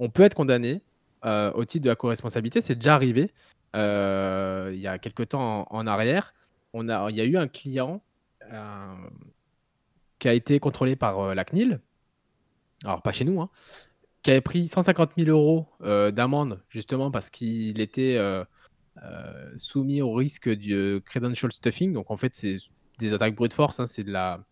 [0.00, 0.82] on peut être condamné
[1.24, 2.60] euh, au titre de la co-responsabilité.
[2.60, 3.30] C'est déjà arrivé
[3.76, 6.34] euh, il y a quelques temps en, arrière.
[6.72, 8.02] On a, il y a eu un client
[8.50, 8.94] euh,
[10.18, 11.80] qui a été contrôlé par la CNIL,
[12.84, 13.50] alors pas chez nous, hein,
[14.22, 15.68] qui avait pris 150 000 euros
[16.10, 18.18] d'amende justement parce qu'il était
[19.56, 21.92] soumis au risque du credential stuffing.
[21.92, 22.56] Donc en fait, c'est
[22.98, 24.44] des attaques brute force, hein, c'est de la,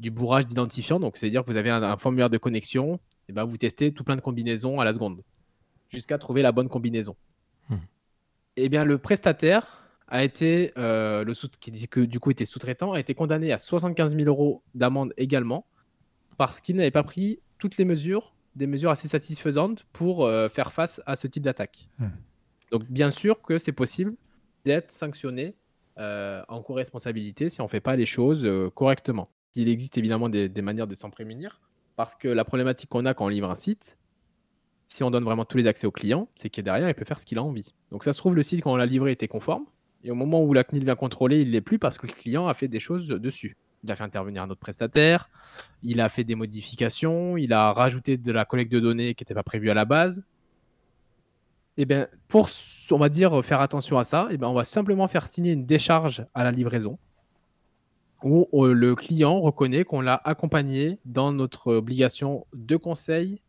[0.00, 1.00] du bourrage d'identifiants.
[1.00, 4.16] Donc c'est-à-dire que vous avez un, formulaire de connexion, et ben vous testez tout plein
[4.16, 5.22] de combinaisons à la seconde
[5.88, 7.16] jusqu'à trouver la bonne combinaison.
[7.68, 7.76] Hmm.
[8.56, 12.44] Eh bien, le prestataire a été, euh, le sous qui dit que du coup était
[12.44, 15.66] sous-traitant, a été condamné à 75 000 euros d'amende également
[16.36, 20.72] parce qu'il n'avait pas pris toutes les mesures, des mesures assez satisfaisantes pour euh, faire
[20.72, 21.88] face à ce type d'attaque.
[21.98, 22.08] Hmm.
[22.70, 24.14] Donc, bien sûr que c'est possible
[24.64, 25.54] d'être sanctionné
[26.00, 29.26] en co-responsabilité si on ne fait pas les choses correctement.
[29.56, 31.60] Il existe évidemment des, des manières de s'en prémunir,
[31.96, 33.97] parce que la problématique qu'on a quand on livre un site,
[34.88, 37.18] si on donne vraiment tous les accès au client, c'est que derrière, il peut faire
[37.18, 37.74] ce qu'il a envie.
[37.92, 39.64] Donc ça se trouve, le site, quand on l'a livré, était conforme.
[40.02, 42.12] Et au moment où la CNIL vient contrôler, il ne l'est plus parce que le
[42.12, 43.56] client a fait des choses dessus.
[43.84, 45.30] Il a fait intervenir un autre prestataire,
[45.82, 49.34] il a fait des modifications, il a rajouté de la collecte de données qui n'était
[49.34, 50.24] pas prévue à la base.
[51.76, 52.48] Et eh bien, pour,
[52.90, 55.64] on va dire, faire attention à ça, et eh on va simplement faire signer une
[55.64, 56.98] décharge à la livraison
[58.24, 63.40] où euh, le client reconnaît qu'on l'a accompagné dans notre obligation de conseil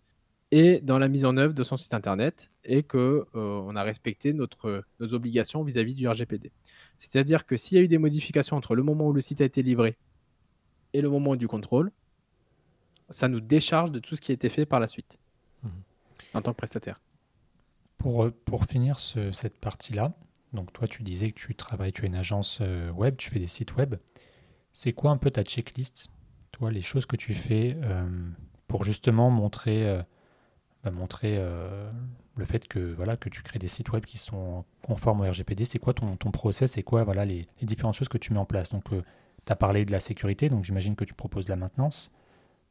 [0.52, 3.84] et dans la mise en œuvre de son site internet et que euh, on a
[3.84, 6.52] respecté notre, nos obligations vis-à-vis du RGPD.
[6.98, 9.46] C'est-à-dire que s'il y a eu des modifications entre le moment où le site a
[9.46, 9.98] été livré
[10.94, 11.92] et le moment du contrôle,
[13.12, 15.20] ça nous décharge de tout ce qui a été fait par la suite
[15.64, 15.70] mmh.
[16.34, 17.00] en tant que prestataire.
[17.98, 20.14] Pour, euh, pour finir cette partie-là,
[20.54, 23.40] donc toi tu disais que tu travailles, tu es une agence euh, web, tu fais
[23.40, 23.96] des sites web.
[24.74, 26.10] C'est quoi un peu ta checklist,
[26.52, 27.76] toi, les choses que tu fais
[28.68, 30.04] pour justement montrer
[30.84, 31.92] bah, montrer euh,
[32.38, 35.66] le fait que, voilà, que tu crées des sites web qui sont conformes au RGPD.
[35.66, 36.72] C'est quoi ton, ton process?
[36.72, 38.72] C'est quoi voilà, les, différentes choses que tu mets en place?
[38.72, 39.04] Donc, euh,
[39.46, 42.14] tu as parlé de la sécurité, donc j'imagine que tu proposes de la maintenance.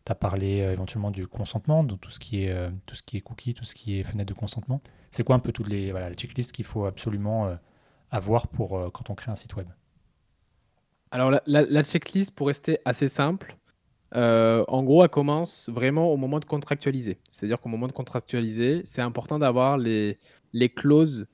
[0.07, 3.19] Tu as parlé euh, éventuellement du consentement, de tout ce qui est, tout ce qui
[3.19, 4.81] est cookie, tout ce qui est fenêtre de consentement.
[5.11, 7.59] C'est quoi un peu toutes les, voilà, checklists qu'il faut absolument
[8.11, 9.69] avoir pour, quand on crée un site web?
[11.11, 13.57] Alors, la, la checklist, pour rester assez simple,
[14.15, 17.19] euh, en gros, elle commence vraiment au moment de contractualiser.
[17.31, 20.19] C'est-à-dire qu'au moment de contractualiser, c'est important d'avoir les,
[20.75, 21.27] clauses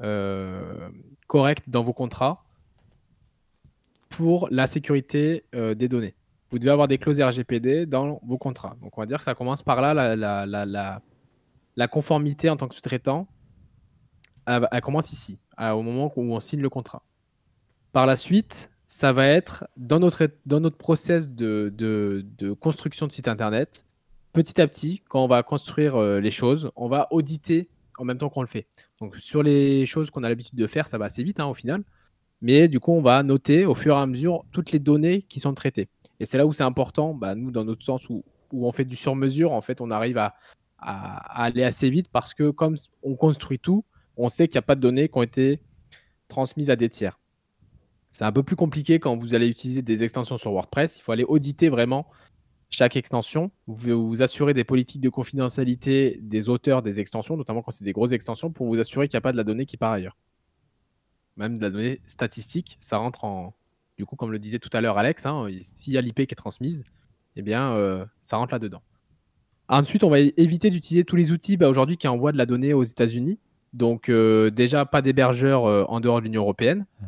[0.00, 0.88] euh,
[1.26, 2.44] correctes dans vos contrats
[4.08, 6.14] pour la sécurité euh, des données.
[6.50, 8.76] Vous devez avoir des clauses RGPD dans vos contrats.
[8.82, 10.16] Donc, on va dire que ça commence par là,
[11.76, 13.26] la, conformité en tant que sous-traitant,
[14.46, 17.02] elle, commence ici, au moment où on signe le contrat.
[17.92, 23.12] Par la suite, ça va être dans notre, dans notre process de, de, construction de
[23.12, 23.86] site internet,
[24.34, 28.18] petit à petit, quand on va construire euh, les choses, on va auditer en même
[28.18, 28.66] temps qu'on le fait.
[29.00, 31.54] Donc sur les choses qu'on a l'habitude de faire, ça va assez vite hein, au
[31.54, 31.82] final.
[32.42, 35.40] Mais du coup, on va noter au fur et à mesure toutes les données qui
[35.40, 35.88] sont traitées.
[36.20, 38.22] Et c'est là où c'est important, bah, nous, dans notre sens où,
[38.52, 40.34] où, on fait du sur-mesure, en fait, on arrive à,
[40.76, 43.86] à, aller assez vite parce que comme on construit tout,
[44.18, 45.62] on sait qu'il n'y a pas de données qui ont été
[46.28, 47.18] transmises à des tiers.
[48.12, 50.98] C'est un peu plus compliqué quand vous allez utiliser des extensions sur WordPress.
[50.98, 52.06] Il faut aller auditer vraiment
[52.68, 53.50] chaque extension.
[53.66, 57.92] Vous vous assurer des politiques de confidentialité des auteurs des extensions, notamment quand c'est des
[57.92, 60.16] grosses extensions, pour vous assurer qu'il n'y a pas de la donnée qui part ailleurs.
[61.36, 63.54] Même de la donnée statistique, ça rentre en.
[63.96, 66.22] Du coup, comme le disait tout à l'heure Alex, hein, s'il y a l'IP qui
[66.22, 66.84] est transmise,
[67.36, 68.82] eh bien, euh, ça rentre là-dedans.
[69.68, 72.74] Ensuite, on va éviter d'utiliser tous les outils bah, aujourd'hui qui envoient de la donnée
[72.74, 73.38] aux États-Unis.
[73.72, 76.86] Donc, euh, déjà, pas d'hébergeur euh, en dehors de l'Union européenne.
[77.00, 77.06] Mmh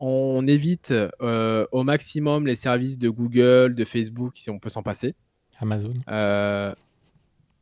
[0.00, 4.82] on évite euh, au maximum les services de Google, de Facebook, si on peut s'en
[4.82, 5.14] passer.
[5.58, 5.94] Amazon.
[6.08, 6.72] Euh,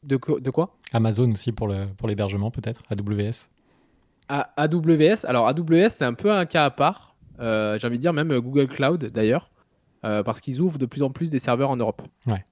[0.03, 0.77] de, de, quoi?
[0.93, 3.49] Amazon aussi pour l'hébergement, pour peut-être AWS.
[4.29, 7.17] AWS, alors AWS, c'est un peu un cas à part.
[7.39, 9.51] Euh, j'ai envie de dire même Google Cloud d'ailleurs,
[10.03, 12.03] parce qu'ils ouvrent de plus en plus des serveurs en Europe.
[12.27, 12.45] Ouais.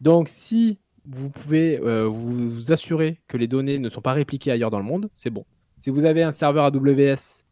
[0.00, 4.78] Donc, si vous pouvez vous assurer que les données ne sont pas répliquées ailleurs dans
[4.78, 5.44] le monde, c'est bon.
[5.76, 7.47] Si vous avez un serveur AWS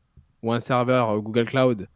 [0.47, 1.89] ou un serveur euh, Google Cloud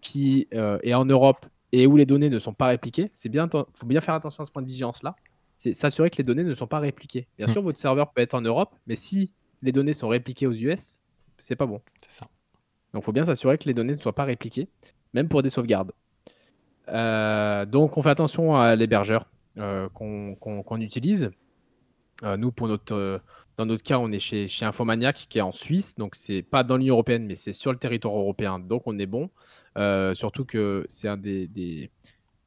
[0.00, 3.48] qui euh, est en Europe et où les données ne sont pas répliquées, c'est bien,
[3.50, 5.16] faut bien faire attention à ce point de vigilance-là.
[5.58, 7.26] C'est s'assurer que les données ne sont pas répliquées.
[7.36, 7.52] Bien hmm.
[7.52, 11.00] sûr, votre serveur peut être en Europe, mais si les données sont répliquées aux US,
[11.36, 11.82] c'est pas bon.
[12.00, 12.28] C'est ça.
[12.94, 14.68] Donc, il faut bien s'assurer que les données ne soient pas répliquées,
[15.12, 15.92] même pour des sauvegardes.
[16.88, 19.28] Euh, donc, on fait attention à l'hébergeur
[19.92, 21.30] qu'on utilise.
[22.22, 23.20] nous, pour notre,
[23.58, 26.62] dans notre cas, on est chez, chez Infomaniac qui est en Suisse, donc c'est pas
[26.62, 29.30] dans l'Union européenne, mais c'est sur le territoire européen, donc on est bon.
[29.76, 31.90] Euh, surtout que c'est un des, des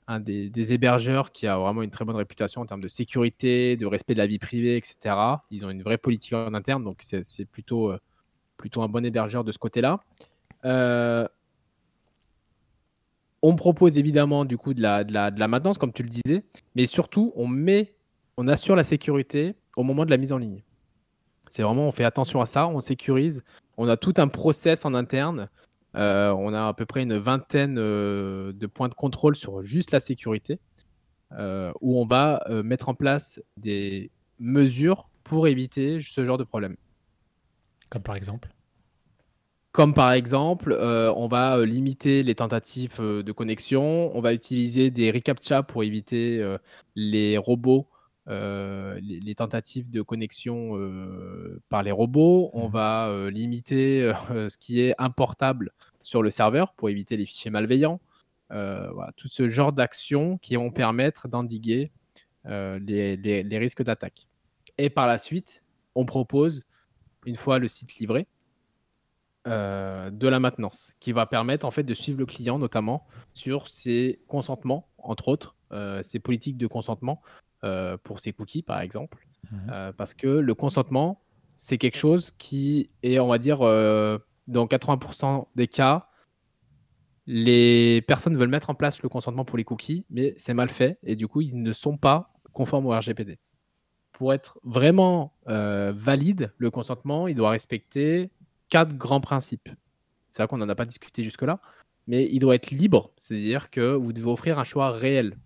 [0.08, 3.86] un des, hébergeurs qui a vraiment une très bonne réputation en termes de sécurité, de
[3.86, 5.16] respect de la vie privée, etc.
[5.52, 8.00] Ils ont une vraie politique en interne, donc c'est plutôt, euh,
[8.58, 10.00] plutôt un bon hébergeur de ce côté-là.
[10.66, 11.28] Euh,
[13.42, 16.10] on propose évidemment du coup de la, de, la, de la maintenance, comme tu le
[16.10, 16.44] disais,
[16.76, 17.94] mais surtout on met,
[18.38, 20.62] on assure la sécurité au moment de la mise en ligne.
[21.52, 23.44] C'est vraiment, on fait attention à ça, on sécurise.
[23.78, 25.50] On a tout un process en interne.
[25.98, 29.92] Euh, on a à peu près une vingtaine euh, de points de contrôle sur juste
[29.92, 30.60] la sécurité,
[31.34, 36.78] euh, où on va mettre en place des mesures pour éviter ce genre de problème.
[37.90, 38.50] Comme par exemple?
[39.74, 45.64] Comme par exemple, on va limiter les tentatives de connexion, on va utiliser des reCAPTCHA
[45.64, 46.46] pour éviter
[46.96, 47.88] les robots
[48.28, 50.78] les, tentatives de connexion
[51.70, 52.72] par les robots, on mmh.
[52.72, 58.00] va limiter ce qui est importable sur le serveur pour éviter les fichiers malveillants.
[58.50, 61.92] voilà, tout ce genre d'actions qui vont permettre d'endiguer
[62.46, 64.28] les, les, risques d'attaque.
[64.78, 65.64] Et par la suite,
[65.96, 66.66] on propose,
[67.26, 68.28] une fois le site livré,
[69.46, 74.20] de la maintenance qui va permettre en fait de suivre le client notamment sur ses
[74.28, 75.56] consentements entre autres
[76.04, 77.22] ses politiques de consentement
[77.64, 79.28] euh, pour ses cookies, par exemple.
[79.70, 81.22] Euh, parce que le consentement,
[81.58, 86.08] c'est quelque chose qui est, on va dire, euh, dans 80% des cas,
[87.28, 90.98] les personnes veulent mettre en place le consentement pour les cookies, mais c'est mal fait
[91.04, 93.38] et du coup, ils ne sont pas conformes au RGPD.
[94.12, 98.32] Pour être vraiment valide, le consentement, il doit respecter
[98.70, 99.70] quatre grands principes.
[100.32, 101.60] C'est vrai qu'on n'en a pas discuté jusque-là,
[102.08, 105.38] mais il doit être libre, c'est-à-dire que vous devez offrir un choix réel.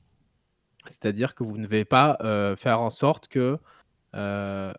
[0.87, 3.57] C'est-à-dire que vous ne devez pas euh, faire en sorte que
[4.15, 4.73] euh,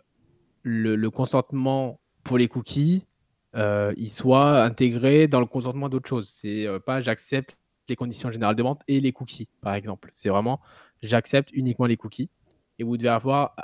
[0.63, 3.07] le, consentement pour les cookies
[3.55, 6.29] euh, soit intégré dans le consentement d'autres choses.
[6.29, 7.57] C'est pas j'accepte
[7.89, 10.09] les conditions générales de vente et les cookies, par exemple.
[10.13, 10.61] C'est vraiment
[11.03, 12.31] j'accepte uniquement les cookies.
[12.79, 13.57] Et vous devez avoir,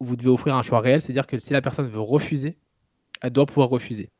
[0.00, 2.58] vous devez offrir un choix réel, c'est-à-dire que si la personne veut refuser,
[3.20, 4.10] elle doit pouvoir refuser.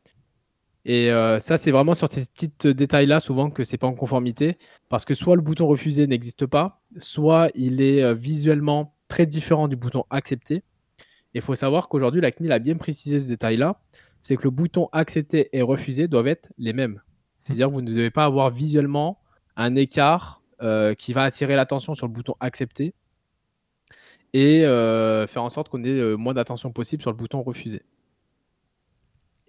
[0.89, 4.57] Et euh, ça, c'est vraiment sur ces petits détails-là, souvent que c'est pas en conformité,
[4.89, 9.69] parce que soit le bouton refuser n'existe pas, soit il est euh, visuellement très différent
[9.69, 10.63] du bouton accepter.
[11.35, 13.79] Il faut savoir qu'aujourd'hui, la CNIL a bien précisé ce détail-là,
[14.23, 17.03] c'est que le bouton accepter et refuser doivent être les mêmes.
[17.45, 19.21] C'est-à-dire que vous ne devez pas avoir visuellement
[19.57, 22.95] un écart euh, qui va attirer l'attention sur le bouton accepter
[24.33, 27.83] et faire en sorte qu'on ait moins d'attention possible sur le bouton refuser.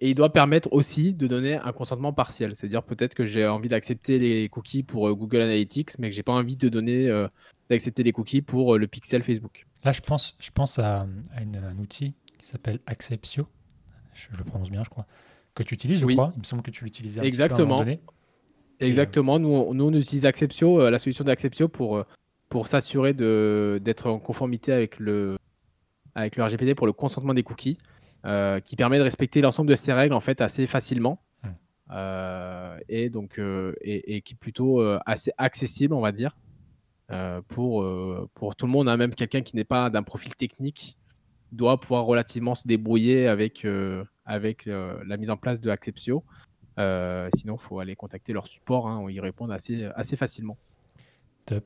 [0.02, 2.56] Et il doit permettre aussi de donner un consentement partiel.
[2.56, 6.22] C'est-à-dire peut-être que j'ai envie d'accepter les cookies pour euh, Google Analytics, mais que j'ai
[6.22, 7.28] pas envie de donner euh,
[7.68, 9.66] d'accepter les cookies pour euh, le pixel Facebook.
[9.84, 13.46] Là, je pense, je pense à, un outil qui s'appelle Acceptio.
[14.14, 15.06] Je, le prononce bien, je crois.
[15.54, 16.32] Que tu utilises, je crois.
[16.34, 17.84] Il me semble que tu l'utilisais Exactement.
[18.80, 19.38] Exactement.
[19.38, 22.02] Nous, on, nous, on utilise Acceptio, la solution d'Acceptio pour,
[22.48, 25.36] pour s'assurer d'être en conformité avec le,
[26.14, 27.76] avec le RGPD pour le consentement des cookies.
[28.26, 31.22] Euh, qui permet de respecter l'ensemble de ces règles en fait assez facilement.
[31.42, 31.48] Hmm.
[31.92, 36.36] Euh, et donc euh, et, qui est plutôt assez accessible, on va dire,
[37.48, 37.86] pour,
[38.34, 38.88] pour tout le monde.
[38.88, 38.96] Hein.
[38.96, 40.98] même quelqu'un qui n'est pas d'un profil technique
[41.50, 43.66] doit pouvoir relativement se débrouiller avec,
[44.24, 46.22] avec la mise en place de Acceptio.
[46.76, 50.58] sinon, il faut aller contacter leur support, hein, ils répondent assez, assez facilement.
[51.46, 51.64] Top.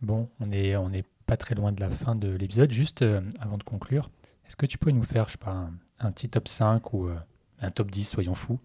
[0.00, 2.72] Bon, on n'est on est pas très loin de la fin de l'épisode.
[2.72, 3.04] Juste
[3.38, 4.10] avant de conclure,
[4.54, 7.16] est-ce que tu peux nous faire, je sais pas, un, petit top 5 ou euh,
[7.60, 8.60] un top 10, soyons fous,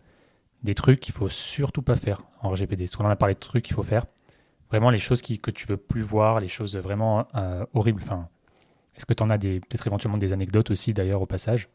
[0.62, 3.40] des trucs qu'il faut surtout pas faire en RGPD Parce qu'on en a parlé de
[3.40, 4.06] trucs qu'il faut faire.
[4.70, 8.04] Vraiment les choses qui, que tu veux plus voir, les choses vraiment euh, horribles.
[8.04, 8.30] Enfin,
[8.96, 11.70] Est-ce que tu en as peut-être éventuellement des anecdotes aussi d'ailleurs au passage?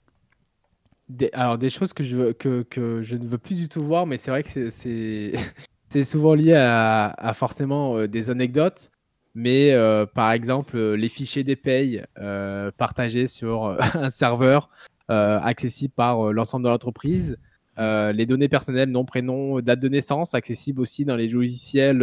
[1.32, 4.16] Alors des choses que je, que, que, je ne veux plus du tout voir, mais
[4.16, 5.34] c'est vrai que c'est
[6.04, 8.92] souvent lié à, à forcément euh, des anecdotes.
[9.34, 14.70] Mais euh, par exemple, euh, les fichiers des payes euh, partagés sur un serveur
[15.08, 17.36] accessible par l'ensemble de l'entreprise,
[17.76, 21.98] les données personnelles, nom, prénom, date de naissance, accessibles aussi dans les logiciels,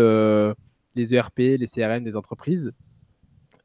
[0.93, 2.71] les ERP, les CRM des entreprises.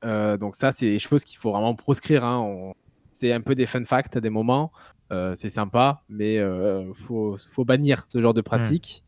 [0.03, 2.25] donc ça, c'est des choses qu'il faut vraiment proscrire.
[2.25, 2.73] Hein.
[3.13, 4.73] C'est un peu des fun facts à des moments.
[5.11, 9.05] c'est sympa, mais il faut, faut, bannir ce genre de pratique.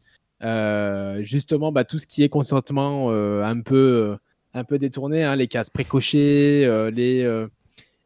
[1.22, 4.18] justement, bah, tout ce qui est consentement un peu
[4.58, 7.48] un peu détourné, hein, les cases précochées, euh, euh,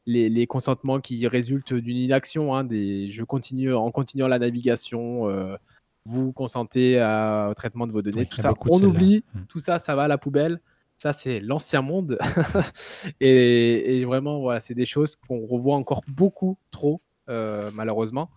[0.07, 5.29] les, les, consentements qui résultent d'une inaction, hein, des, je continue en continuant la navigation,
[5.29, 5.57] euh,
[6.05, 9.41] vous consentez au traitement de vos données, tout ça, on oublie, hmm.
[9.49, 10.61] tout ça, ça va à la poubelle.
[10.97, 12.17] Ça, c'est l'ancien monde.
[13.21, 18.31] et, vraiment, voilà, c'est des choses qu'on revoit encore beaucoup trop, malheureusement.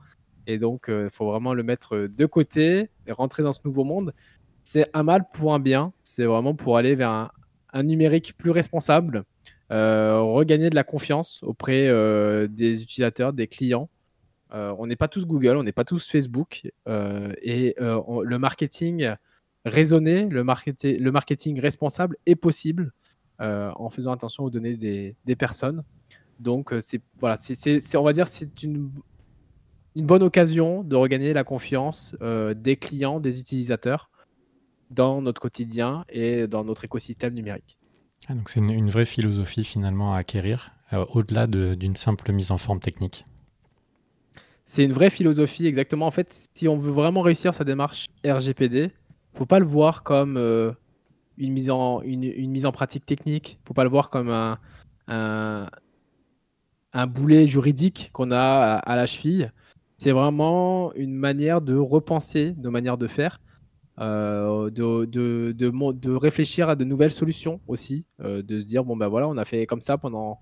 [0.48, 4.14] Et donc, il faut vraiment le mettre de côté et rentrer dans ce nouveau monde.
[4.64, 5.94] C'est un mal pour un bien.
[6.02, 7.30] C'est vraiment pour aller vers un,
[7.76, 9.26] un numérique plus responsable,
[9.72, 13.90] euh, regagner de la confiance auprès euh, des utilisateurs, des clients.
[14.54, 16.64] Euh, on n'est pas tous Google, on n'est pas tous Facebook.
[16.88, 19.14] et le marketing
[19.66, 22.94] raisonné, le, marketing responsable est possible
[23.40, 25.84] en faisant attention aux données des, personnes.
[26.40, 28.90] Donc, c'est voilà, c'est, on va dire, c'est une,
[29.96, 32.16] une bonne occasion de regagner la confiance
[32.56, 34.10] des clients, des utilisateurs
[34.96, 37.78] dans notre quotidien et dans notre écosystème numérique.
[38.28, 42.58] Ah, donc c'est une, vraie philosophie finalement à acquérir, euh, au-delà d'une simple mise en
[42.58, 43.26] forme technique.
[44.64, 46.08] C'est une vraie philosophie, exactement.
[46.08, 48.92] En fait, si on veut vraiment réussir sa démarche RGPD,
[49.34, 50.72] faut pas le voir comme euh,
[51.38, 54.58] une, mise en, une, mise en pratique technique, faut pas le voir comme un,
[55.08, 55.68] un,
[56.94, 59.52] un boulet juridique qu'on a à, à la cheville.
[59.98, 63.40] C'est vraiment une manière de repenser nos manières de faire,
[64.00, 68.84] euh, de, de, de, de réfléchir à de nouvelles solutions aussi, euh, de se dire,
[68.84, 70.40] bon ben voilà, on a fait comme ça pendant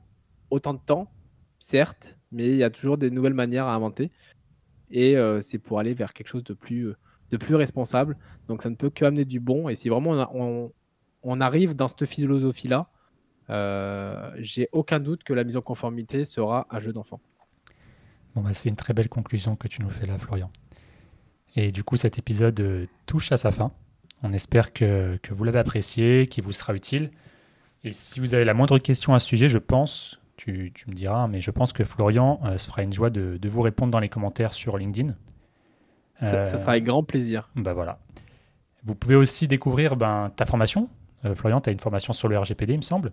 [0.49, 1.11] autant de temps,
[1.59, 4.11] certes, mais il y a toujours des nouvelles manières à inventer.
[4.91, 6.93] Et euh, c'est pour aller vers quelque chose de plus,
[7.31, 8.17] de plus responsable.
[8.47, 9.69] Donc ça ne peut que amener du bon.
[9.69, 10.71] Et si vraiment on,
[11.23, 12.89] on- arrive dans cette philosophie-là,
[14.39, 17.19] j'ai aucun doute que la mise en conformité sera un jeu d'enfant.
[18.35, 20.49] Bon, bah, c'est une très belle conclusion que tu nous fais là, Florian.
[21.55, 23.71] Et du coup, cet épisode euh, touche à sa fin.
[24.23, 27.11] On espère que, que vous l'avez apprécié, qu'il vous sera utile.
[27.83, 30.95] Et si vous avez la moindre question à ce sujet, je pense, tu, tu me
[30.95, 33.91] diras, mais je pense que Florian euh, se fera une joie de, de vous répondre
[33.91, 35.13] dans les commentaires sur LinkedIn.
[36.21, 37.49] Ça, Euh, ça sera avec grand plaisir.
[37.55, 37.99] Bah voilà.
[38.85, 40.89] Vous pouvez aussi découvrir ben, ta formation.
[41.25, 43.11] Euh, Florian, tu as une formation sur le RGPD, il me semble.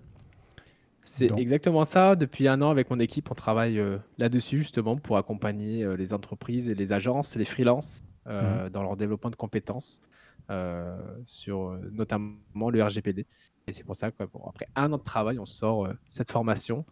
[1.02, 2.14] C'est exactement ça.
[2.14, 6.68] Depuis un an, avec mon équipe, on travaille euh, là-dessus justement pour accompagner les entreprises
[6.68, 10.06] et les agences, les freelances euh, dans leur développement de compétences
[10.50, 13.26] euh, sur euh, notamment le RGPD.
[13.66, 16.84] Et c'est pour ça qu'après un an de travail, on sort euh, cette formation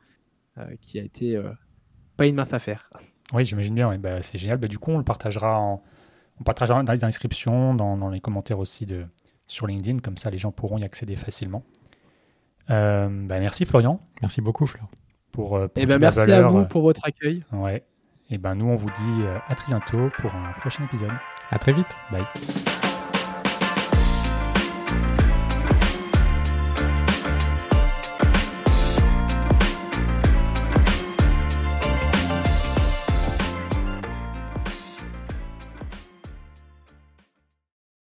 [0.58, 1.50] euh, qui a été euh,
[2.16, 2.90] pas une mince affaire.
[3.32, 3.96] Oui, j'imagine bien.
[3.98, 4.58] Bah, c'est génial.
[4.58, 5.82] Bah, du coup, on le partagera, en,
[6.40, 9.04] on partagera dans les inscriptions, dans, dans les commentaires aussi de,
[9.46, 9.98] sur LinkedIn.
[9.98, 11.62] Comme ça, les gens pourront y accéder facilement.
[12.70, 14.88] Euh, bah, merci Florian Merci beaucoup, Fleur.
[15.32, 17.44] pour, pour Et ben merci à vous pour votre accueil.
[17.52, 17.84] Ouais.
[18.30, 21.12] Et ben nous, on vous dit euh, à très bientôt pour un prochain épisode.
[21.50, 21.96] À très vite.
[22.10, 22.24] Bye.